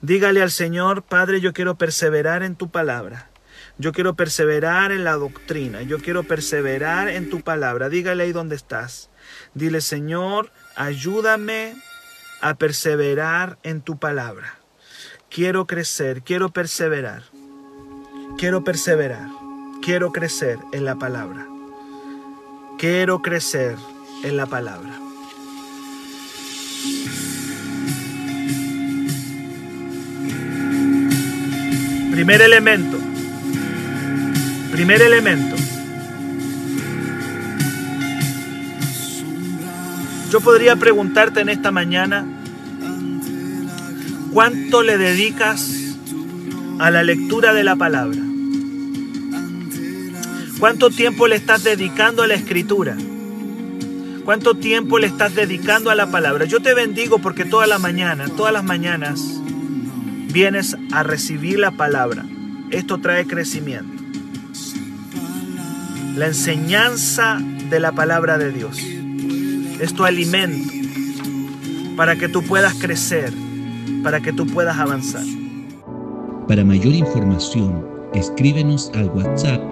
Dígale 0.00 0.42
al 0.42 0.50
Señor, 0.50 1.02
Padre, 1.02 1.40
yo 1.40 1.52
quiero 1.52 1.76
perseverar 1.76 2.42
en 2.42 2.56
tu 2.56 2.70
palabra. 2.70 3.30
Yo 3.78 3.92
quiero 3.92 4.14
perseverar 4.14 4.92
en 4.92 5.04
la 5.04 5.12
doctrina. 5.12 5.82
Yo 5.82 5.98
quiero 5.98 6.24
perseverar 6.24 7.08
en 7.08 7.28
tu 7.28 7.42
palabra. 7.42 7.88
Dígale 7.90 8.22
ahí 8.22 8.32
donde 8.32 8.56
estás. 8.56 9.10
Dile, 9.54 9.80
Señor, 9.80 10.50
ayúdame 10.74 11.74
a 12.40 12.54
perseverar 12.54 13.58
en 13.62 13.82
tu 13.82 13.98
palabra. 13.98 14.58
Quiero 15.28 15.66
crecer, 15.66 16.22
quiero 16.22 16.50
perseverar. 16.50 17.24
Quiero 18.38 18.64
perseverar. 18.64 19.28
Quiero 19.82 20.12
crecer 20.12 20.58
en 20.72 20.84
la 20.84 20.96
palabra. 20.96 21.46
Quiero 22.78 23.20
crecer 23.20 23.76
en 24.24 24.36
la 24.36 24.46
palabra. 24.46 25.05
Primer 32.16 32.40
elemento. 32.40 32.98
Primer 34.72 35.02
elemento. 35.02 35.54
Yo 40.30 40.40
podría 40.40 40.76
preguntarte 40.76 41.40
en 41.40 41.50
esta 41.50 41.70
mañana, 41.70 42.26
¿cuánto 44.32 44.82
le 44.82 44.98
dedicas 44.98 45.94
a 46.78 46.90
la 46.90 47.02
lectura 47.02 47.54
de 47.54 47.64
la 47.64 47.76
palabra? 47.76 48.18
¿Cuánto 50.58 50.90
tiempo 50.90 51.28
le 51.28 51.36
estás 51.36 51.64
dedicando 51.64 52.22
a 52.22 52.26
la 52.26 52.34
escritura? 52.34 52.96
¿Cuánto 54.26 54.56
tiempo 54.56 54.98
le 54.98 55.06
estás 55.06 55.36
dedicando 55.36 55.88
a 55.88 55.94
la 55.94 56.10
palabra? 56.10 56.46
Yo 56.46 56.60
te 56.60 56.74
bendigo 56.74 57.20
porque 57.20 57.44
toda 57.44 57.68
la 57.68 57.78
mañana, 57.78 58.26
todas 58.36 58.52
las 58.52 58.64
mañanas, 58.64 59.40
vienes 60.32 60.76
a 60.90 61.04
recibir 61.04 61.60
la 61.60 61.70
palabra. 61.70 62.26
Esto 62.72 62.98
trae 62.98 63.24
crecimiento. 63.28 64.02
La 66.16 66.26
enseñanza 66.26 67.38
de 67.70 67.78
la 67.78 67.92
palabra 67.92 68.36
de 68.36 68.50
Dios 68.50 68.78
es 69.80 69.94
tu 69.94 70.04
alimento 70.04 70.74
para 71.96 72.16
que 72.16 72.28
tú 72.28 72.42
puedas 72.42 72.74
crecer, 72.74 73.32
para 74.02 74.18
que 74.18 74.32
tú 74.32 74.44
puedas 74.48 74.76
avanzar. 74.76 75.24
Para 76.48 76.64
mayor 76.64 76.94
información, 76.94 77.86
escríbenos 78.12 78.90
al 78.92 79.06
WhatsApp 79.06 79.62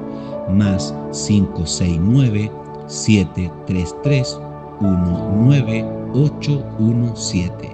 más 0.48 0.94
569 1.10 2.52
733 2.86 4.43
19817. 4.80 7.73